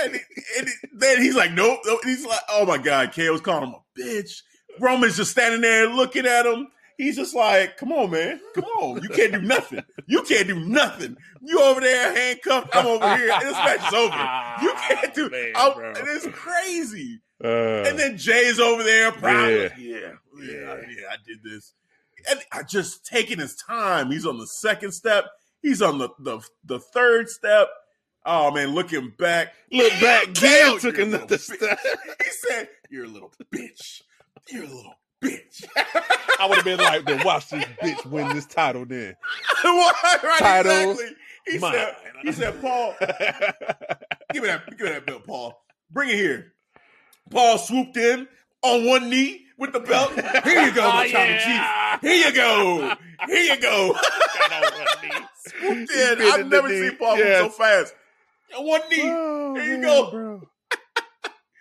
[0.00, 0.20] And, he-
[0.58, 2.00] and he- then he's like, "Nope." nope.
[2.04, 4.42] He's like, "Oh my god," KO's calling him a bitch.
[4.80, 6.68] Roman's just standing there looking at him.
[6.98, 9.82] He's just like, "Come on, man, come on, you can't do nothing.
[10.06, 11.16] You can't do nothing.
[11.40, 12.74] You over there handcuffed.
[12.74, 13.28] I'm over here.
[13.40, 14.62] This match is over.
[14.62, 15.30] You can't do.
[15.30, 15.88] Man, I'm- bro.
[15.90, 17.20] and it's crazy.
[17.42, 19.48] Uh, And then Jey's over there, proud.
[19.48, 19.68] Yeah.
[19.78, 21.72] Yeah, yeah, yeah, I did this.
[22.28, 24.10] And I just taking his time.
[24.10, 25.26] He's on the second step.
[25.62, 27.68] He's on the the, the third step.
[28.26, 31.78] Oh man, looking back, look back, Gail took another step.
[32.24, 34.02] He said, "You're a little bitch.
[34.48, 35.64] You're a little bitch."
[36.40, 39.14] I would have been like, then watch this bitch win this title then.
[39.64, 39.92] right,
[40.22, 41.16] right, Title exactly.
[41.46, 41.72] He mine.
[41.72, 42.94] said, "He said, Paul,
[44.32, 45.60] give me that, give me that belt, Paul.
[45.90, 46.52] Bring it here."
[47.30, 48.26] Paul swooped in
[48.62, 50.12] on one knee with the belt.
[50.44, 51.98] Here you go, Oh, Tommy yeah.
[51.98, 52.10] Chief.
[52.10, 52.94] Here you go.
[53.26, 53.88] Here you go.
[53.92, 55.26] One knee.
[55.46, 56.22] swooped in.
[56.22, 56.88] I've in the never knee.
[56.88, 57.42] seen Paul Yes.
[57.42, 57.94] move so fast.
[58.56, 59.02] On one knee.
[59.04, 60.10] Oh, There you man, go.
[60.10, 60.42] bro.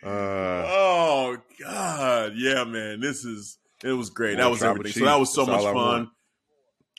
[0.03, 2.99] Uh, Oh God, yeah, man.
[2.99, 4.33] This is it was great.
[4.37, 5.01] More that was everything.
[5.01, 6.11] So that was so That's much fun.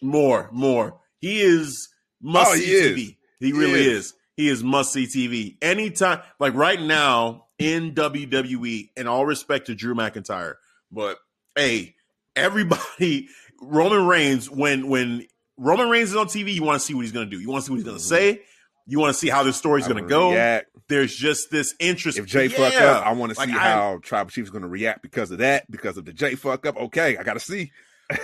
[0.02, 1.00] More, more.
[1.20, 1.88] He is
[2.22, 2.96] must Oh, see he is.
[2.98, 3.16] TV.
[3.40, 4.06] He really is.
[4.06, 4.14] is.
[4.36, 5.56] He is must see TV.
[5.61, 10.54] Anytime, like right now in WWE, in all respect to Drew McIntyre,
[10.92, 11.18] but
[11.56, 11.96] hey,
[12.36, 13.28] everybody,
[13.61, 17.11] Roman Reigns, when when Roman Reigns is on TV, you want to see what he's
[17.12, 17.40] going to do.
[17.42, 18.09] You want to see what he's going to Mhm.
[18.09, 18.42] say.
[18.89, 20.30] You want to see how this story's going to go.
[20.32, 20.66] react.
[20.89, 22.18] There's just this interest.
[22.18, 24.62] If Jey fuck up, I want to Like, see I- how Tribal Chief is going
[24.62, 25.70] to react because of that.
[25.70, 27.70] Because of the Jey fuck up, okay, I got to see.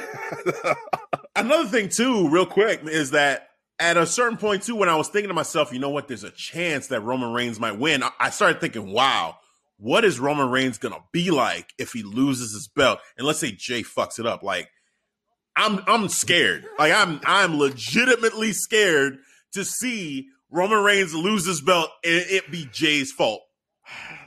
[1.36, 3.48] Another thing too, real quick, is that
[3.78, 6.24] at a certain point too, when I was thinking to myself, you know what, there's
[6.24, 8.02] a chance that Roman Reigns might win.
[8.02, 9.36] I- I started thinking, wow,
[9.76, 13.00] what is Roman Reigns gonna be like if he loses his belt?
[13.18, 14.42] And let's say Jey fucks it up.
[14.42, 14.68] Like,
[15.56, 16.64] I'm I'm scared.
[16.78, 19.18] Like I'm I'm legitimately scared
[19.52, 23.42] to see Roman Reigns lose his belt and it be Jey's fault.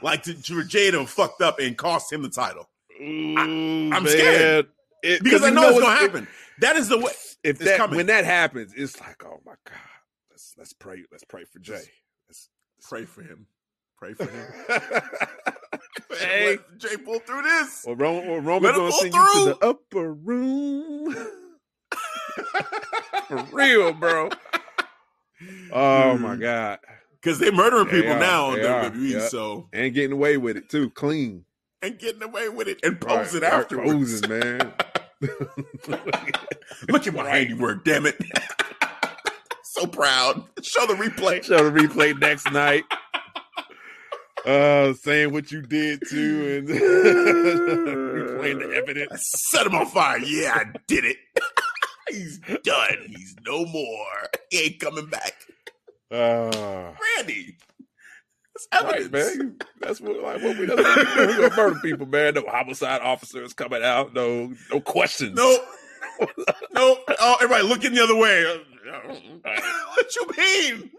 [0.01, 2.69] Like to, for Jey to fucked up and cost him the title.
[2.99, 4.67] I'm I'm scared.
[5.03, 6.27] It, Because I you know, it's gonna happen.
[6.59, 7.11] That is the way
[7.43, 7.97] If that coming.
[7.97, 9.77] when that happens, it's like, oh my god,
[10.29, 11.81] let's let's pray, let's pray for Jey.
[12.27, 12.49] Let's,
[12.83, 13.47] pray for him.
[13.97, 14.47] Pray for him.
[16.19, 16.57] Hey.
[16.77, 17.83] Jey pull through this.
[17.85, 21.13] Well, Ro- well, Let Roman's him gonna send you to the upper room.
[23.27, 24.29] For real, bro.
[25.71, 26.79] Oh my god,
[27.21, 28.19] Because they're murdering They people are.
[28.19, 28.57] now on.
[28.59, 29.29] WWE, Yep.
[29.29, 31.45] so and getting away with it too, clean.
[31.81, 34.21] and getting away with it and posing Right, afterwards.
[34.21, 34.73] posing, man.
[36.89, 38.15] Look at my handiwork, damn it.
[39.63, 40.43] so proud.
[40.61, 41.43] Show the replay.
[41.43, 42.83] Show the replay next night.
[44.45, 49.21] Uh, saying what you did too, and replaying the evidence.
[49.51, 50.19] Set him on fire.
[50.19, 51.17] Yeah, I did it.
[52.09, 53.05] He's done.
[53.07, 54.29] He's no more.
[54.49, 55.33] He ain't coming back.
[56.11, 57.57] Uh, Randy.
[58.71, 59.37] That's right, evidence.
[59.37, 59.57] man.
[59.81, 61.27] That's what like what we that's what we do.
[61.27, 62.33] We gonna murder people, man.
[62.33, 64.13] No homicide officers coming out.
[64.13, 65.35] No, no questions.
[65.35, 65.61] Nope.
[66.73, 66.99] nope.
[67.19, 68.43] Oh, everybody looking the other way.
[69.95, 70.91] what you mean?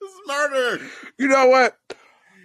[0.00, 0.84] This is murder.
[1.18, 1.76] You know what?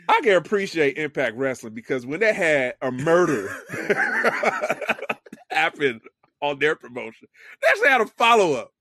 [0.08, 3.50] I can appreciate Impact Wrestling because when they had a murder
[5.52, 6.02] happen
[6.42, 7.28] on their promotion,
[7.62, 8.72] they actually had a follow up.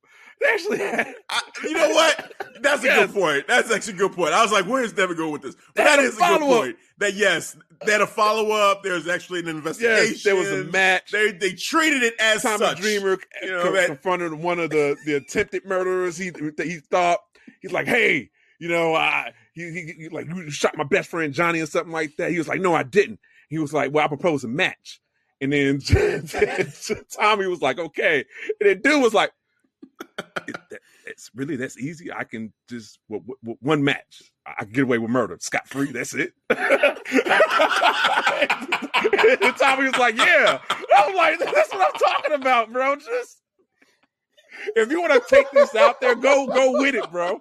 [0.40, 2.32] They actually had I, you know what?
[2.60, 3.06] That's a Yes.
[3.10, 3.48] good point.
[3.48, 4.32] That's actually a good point.
[4.34, 5.56] I was like, where's Devin going with this?
[5.74, 6.76] But that had a a good point.
[6.98, 8.84] That yes, they had a follow up.
[8.84, 10.12] There's actually an investigation.
[10.12, 11.10] yes, there was a match.
[11.10, 12.78] They they treated it as Tommy such.
[12.80, 16.16] Dreamer You know, co- confronted one of the, the attempted murderers.
[16.16, 17.18] He he thought
[17.60, 18.30] he's like, hey,
[18.60, 21.92] you know, I he, he, he- like you shot my best friend Johnny or something
[21.92, 22.30] like that.
[22.30, 23.18] He was like, no, I didn't.
[23.48, 25.00] He was like, well, I proposed a match,
[25.40, 25.80] and then
[27.10, 28.24] Tommy was like, okay,
[28.60, 29.32] and then dude was like,
[31.06, 32.12] it's really that's easy.
[32.12, 34.22] I can just w- w- one match.
[34.46, 35.90] I I can get away with murder, scot free.
[35.90, 36.32] That's it.
[36.50, 36.58] and
[39.56, 40.58] Tommy was like, "Yeah."
[40.96, 42.96] I'm like, "That's what I'm talking about, bro.
[42.96, 43.42] Just
[44.76, 47.40] if you want to take this out there, go go with it, bro."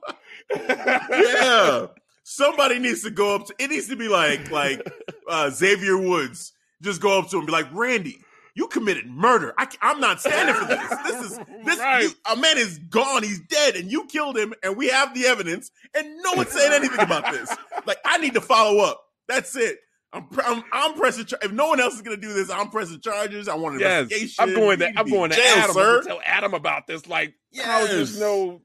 [0.56, 1.88] yeah.
[2.24, 4.82] Somebody needs to go up to it needs to be like like
[5.30, 6.54] uh Xavier Woods.
[6.82, 8.20] Just go up to him and be like, Randy,
[8.56, 9.54] you committed murder.
[9.58, 10.90] I, am not standing for this.
[11.06, 12.04] This is this Right.
[12.04, 13.24] you- a man is gone.
[13.24, 16.74] He's dead, and you killed him, and we have the evidence, and no one's saying
[16.74, 17.50] anything about this.
[17.86, 19.04] Like, I need to follow up.
[19.28, 19.80] That's it.
[20.14, 21.26] I'm I'm, I'm pressing.
[21.44, 23.48] If no one else is gonna do this, I'm pressing charges.
[23.50, 24.36] I want an yes, investigation.
[24.44, 26.04] I'm going to I'm going to jail, Adam sir.
[26.04, 27.08] tell Adam about this.
[27.08, 27.90] Like, how Yes.
[27.90, 28.62] there's no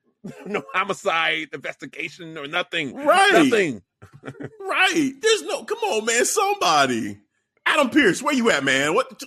[0.46, 2.94] no homicide investigation or nothing?
[2.94, 3.32] Right.
[3.32, 3.82] Nothing.
[4.60, 5.12] Right.
[5.20, 5.64] There's no.
[5.64, 6.24] Come on, man.
[6.24, 7.18] Somebody.
[7.66, 8.94] Adam Pearce, where you at, man?
[8.94, 9.22] What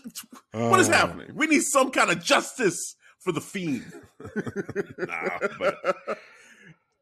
[0.52, 1.32] what is Oh, happening?
[1.34, 3.91] We need some kind of justice for the fiend.
[4.98, 5.78] Nah, but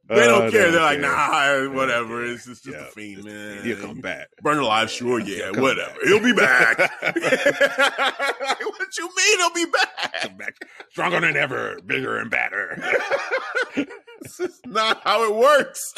[0.09, 0.69] They don't Uh, care.
[0.71, 2.25] They're like, nah, whatever.
[2.25, 2.35] don't.
[2.35, 2.79] It's just, Yeah.
[2.87, 3.63] a fiend, man.
[3.63, 4.27] He'll come back.
[4.41, 5.95] Burn alive, sure, yeah, He'll whatever.
[6.03, 6.77] He'll be back.
[7.01, 10.37] like, what you mean he'll be back?
[10.37, 10.55] Back
[10.91, 12.81] stronger than ever, bigger and badder.
[14.21, 15.93] This is not how it works.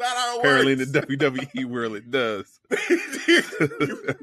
[0.00, 2.58] Not how Apparently, in the WWE world, it does.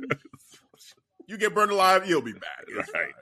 [1.28, 2.66] you get burned alive, you'll be back.
[2.68, 2.94] It's Right.
[2.94, 3.14] fine.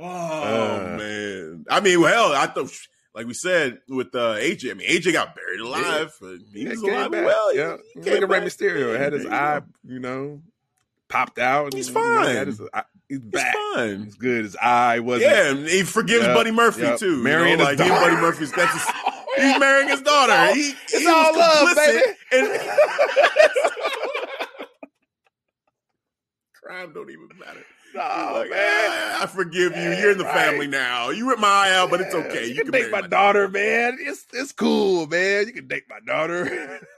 [0.00, 0.96] Oh Uh.
[0.98, 1.64] man.
[1.70, 2.70] I mean, well, I thought
[3.14, 6.68] like we said with uh, AJ, I mean AJ got buried alive, but he He
[6.68, 7.24] was alive back.
[7.24, 7.50] well.
[7.52, 7.76] He- yeah.
[7.94, 8.40] he came at Rey.
[8.40, 8.98] Mysterio.
[8.98, 10.42] Had his eye, you know,
[11.08, 11.66] popped out.
[11.66, 12.46] and, He's you know, fine.
[12.46, 13.54] his eye- he's He's back.
[13.76, 14.04] fine.
[14.04, 14.44] He's good.
[14.44, 15.30] His eye wasn't.
[15.30, 16.98] Yeah, he forgives Yep, Buddy Murphy yep.
[16.98, 17.22] too.
[17.22, 18.10] Marrying you know, like he daughter.
[18.10, 18.82] Buddy Murphy's that's his,
[19.36, 20.54] he's marrying his daughter.
[20.54, 22.02] He, It's all love, baby.
[22.32, 22.46] in-
[26.62, 27.64] Crime don't even matter.
[27.96, 28.90] Oh, Like, man.
[28.90, 29.82] "Ah, I forgive you.
[29.92, 30.34] You're in the Right.
[30.34, 31.10] family now.
[31.10, 32.46] You ripped my eye out, but it's okay.
[32.46, 33.98] You, You, can, date marry my daughter, man.
[34.00, 35.46] It's it's cool, man.
[35.46, 36.80] You can date my daughter.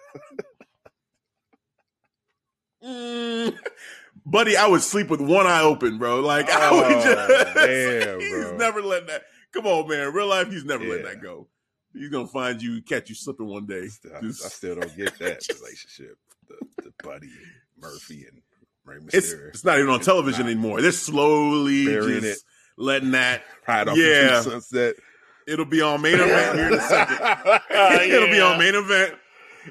[2.85, 3.57] Mm.
[4.25, 6.21] Buddy, I would sleep with one eye open, bro.
[6.21, 9.23] Like I would Oh, just damn, he's never letting that
[9.53, 10.13] come on, man.
[10.13, 11.49] Real life, he's never letting that go.
[11.97, 13.89] He's gonna find you, catch you slipping one day.
[14.15, 16.19] I, I still don't get that relationship.
[16.49, 17.33] The, the Buddy
[17.81, 18.43] Murphy and
[19.13, 19.49] it's Mysterio.
[19.49, 20.53] it's not even on It's television not.
[20.53, 20.81] anymore.
[20.81, 22.45] They're slowly Burying just
[22.77, 23.43] letting that.
[23.67, 24.39] Ride off yeah.
[24.39, 24.95] into the sunset.
[25.47, 27.19] It'll be on main event here in a second.
[28.11, 29.15] it'll be on main event,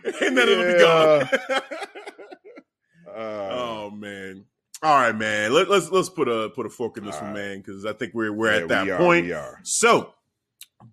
[0.04, 1.30] and then it'll be gone.
[3.08, 4.46] Uh, oh man.
[4.84, 5.54] All right, man.
[5.54, 7.34] Let, let's let's put a put a fork in this one, right.
[7.34, 9.26] man, because I think we're we're yeah, at that we are, point.
[9.26, 9.60] We are.
[9.64, 10.14] So,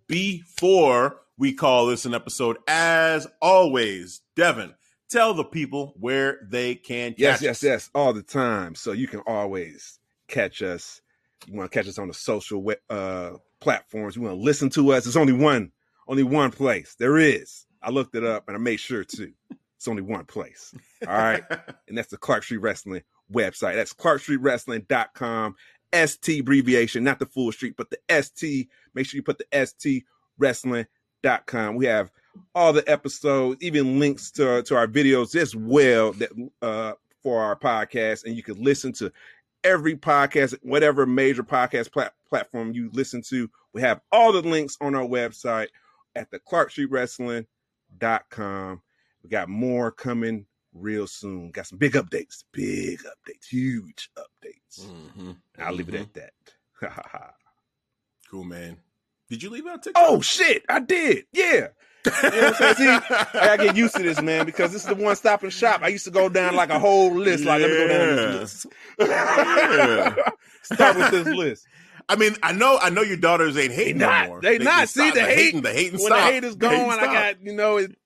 [0.06, 4.74] before we call this an episode, as always, Devin,
[5.10, 7.42] tell the people where they can catch Yes, us.
[7.42, 8.74] yes, yes, all the time.
[8.74, 9.98] So you can always
[10.28, 11.00] catch us.
[11.46, 14.14] You want to catch us on the social uh, platforms.
[14.16, 15.04] You want to listen to us.
[15.04, 15.72] There's only one,
[16.06, 16.94] only one place.
[16.98, 17.66] There is.
[17.82, 19.32] I looked it up and I made sure too.
[19.76, 20.72] It's only one place.
[21.08, 21.42] All right.
[21.88, 23.02] and that's the Clark Street Wrestling
[23.32, 23.74] website.
[23.74, 25.56] That's clarkstreetwrestling.com.
[25.94, 28.68] ST abbreviation, not the full street, but the ST.
[28.94, 30.04] Make sure you put the ST
[30.38, 31.76] wrestling.com.
[31.76, 32.10] We have
[32.54, 36.30] all the episodes, even links to, to our videos as well that
[36.62, 36.92] uh
[37.22, 38.24] for our podcast.
[38.24, 39.12] And you can listen to
[39.64, 43.48] every podcast, whatever major podcast plat- platform you listen to.
[43.72, 45.68] We have all the links on our website
[46.16, 48.82] at the clarkstreetwrestling.com.
[49.22, 51.50] We got more coming real soon.
[51.50, 54.80] Got some big updates, big updates, huge updates.
[54.86, 55.36] Mhm.
[55.58, 56.32] I'll leave it at that.
[58.30, 58.78] Cool, man.
[59.28, 60.02] Did you leave out TikTok?
[60.06, 61.24] oh shit, I did.
[61.32, 61.68] Yeah.
[62.04, 62.74] You know what I'm saying?
[62.76, 65.52] See, I gotta get used to this, man, because this is the one stop and
[65.52, 65.82] shop.
[65.82, 67.44] I used to go down like a whole list.
[67.44, 68.66] Like, let me go down this list.
[68.98, 70.14] Yeah.
[70.64, 71.66] Start with this list.
[72.08, 74.40] I mean, I know, I know your daughters ain't hating They no more.
[74.40, 74.88] They not.
[74.88, 77.76] See, the hate- hating, the hating when the hate is gone, I got you know.
[77.76, 77.96] It,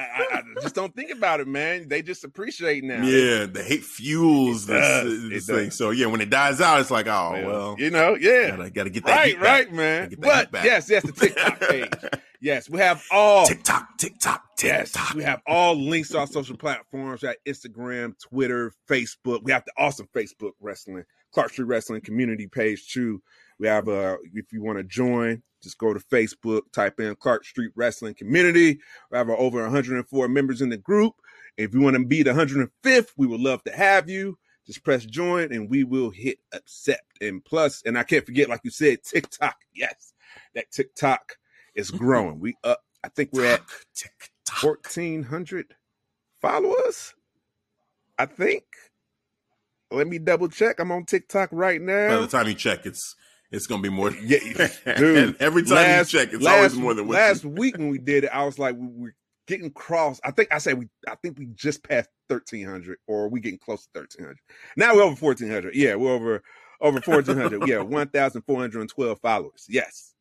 [0.00, 1.88] I, I, just don't think about it, man.
[1.88, 3.02] They just appreciate now.
[3.02, 5.66] Yeah, the hate fuels this, this thing.
[5.66, 5.76] does.
[5.78, 8.50] So yeah, when it dies out, it's like, oh well, you know, yeah.
[8.50, 10.04] gotta, gotta get that Right, right, man.
[10.04, 10.64] Gotta get that heat But back.
[10.64, 11.92] yes, yes, the TikTok page.
[12.40, 15.14] Yes, we have all TikTok, TikTok, Yes, TikTok.
[15.14, 19.42] we have all links to our social platforms at Instagram, Twitter, Facebook.
[19.42, 23.22] We have the awesome Facebook Wrestling, Clark Street Wrestling community page too.
[23.58, 27.44] We have a if you want to join, just go to Facebook, type in Clark
[27.44, 28.78] Street Wrestling Community.
[29.10, 31.14] We have over 104 members in the group.
[31.56, 34.38] If you want to be the 105th, we would love to have you.
[34.66, 37.22] Just press join and we will hit accept.
[37.22, 39.56] And plus, and I can't forget, like you said, TikTok.
[39.74, 40.12] Yes,
[40.54, 41.36] that TikTok
[41.74, 41.98] is mm-hmm.
[41.98, 42.40] growing.
[42.40, 43.62] We up, I think we're at
[43.94, 44.62] TikTok.
[44.62, 45.74] 1400
[46.40, 47.14] followers
[48.18, 48.64] i think
[49.90, 52.08] let me double check i'm on tiktok right now.
[52.08, 53.14] By the time you check, it's
[53.50, 54.10] it's gonna be more.
[54.12, 54.38] yeah
[54.96, 57.76] dude Every time last- you check, it's last, always more than what last you- week
[57.78, 59.14] when we did it i was like we were
[59.46, 63.38] getting cross i think i said we i think we just passed 1300 or we
[63.40, 64.36] getting close to 1300
[64.76, 66.42] now we're over 1400 yeah we're over
[66.80, 70.12] over 1400 yeah 1412 followers yes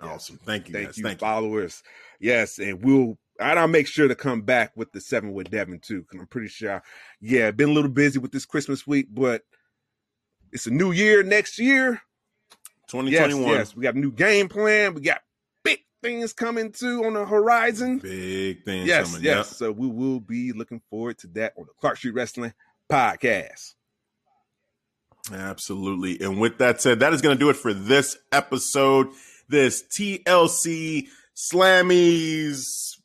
[0.00, 0.38] Awesome.
[0.44, 0.74] Thank you.
[0.74, 0.98] Thank guys.
[0.98, 1.26] you, Thank you.
[1.26, 1.82] followers.
[2.20, 5.78] Yes, and we'll and I'll make sure to come back with the seven with Devin
[5.80, 6.82] too, because I'm pretty sure.
[7.20, 9.42] Yeah, been a little busy with this Christmas week, but
[10.54, 12.00] it's a new year next year.
[12.86, 13.52] Yes, 2021.
[13.52, 14.94] yes, we got a new game plan.
[14.94, 15.20] We got
[15.64, 17.98] big things coming too on the horizon.
[17.98, 19.24] Big things yes, coming.
[19.24, 19.36] yes.
[19.36, 19.46] Yep.
[19.46, 22.54] So we will be looking forward to that on the Clark Street Wrestling
[22.90, 23.74] podcast.
[25.32, 26.20] Absolutely.
[26.20, 29.08] And with that said, that is going to do it for this episode.
[29.48, 32.98] This TLC Slammies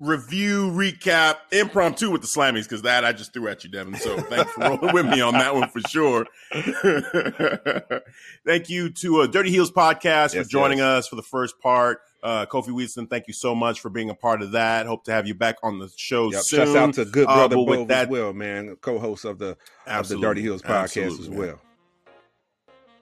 [0.00, 3.94] review recap impromptu with the Slammies because that I just threw at you, Devin.
[3.96, 6.26] So thanks for rolling with me on that one for sure.
[8.46, 10.86] Thank you to uh, Dirty Heels Podcast Yes, for joining yes.
[10.86, 14.14] us for the first part Uh, Kofi Wheaton, thank you so much for being a
[14.14, 14.86] part of that.
[14.86, 16.42] Hope to have you back on the show Yep.
[16.42, 16.66] soon.
[16.66, 18.76] Shouts out to good Uh, brother but with that- as well, man.
[18.80, 19.56] Co-host of the of
[19.86, 20.26] the Absolutely.
[20.28, 21.38] Dirty Heels podcast Absolutely, as man.
[21.38, 21.60] well.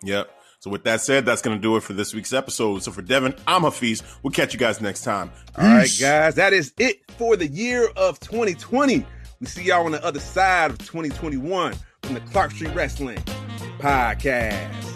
[0.05, 0.31] Yep.
[0.63, 2.85] So with that said, that's going to do it for this week's episode.
[2.85, 4.01] So for Devin, I'm Hafiz.
[4.23, 5.33] We'll catch you guys next time.
[5.59, 9.05] All right, guys, that is it for the year of 2020.
[9.41, 13.19] We see y'all on the other side of 2021 from the Clark Street Wrestling
[13.81, 14.91] Podcast.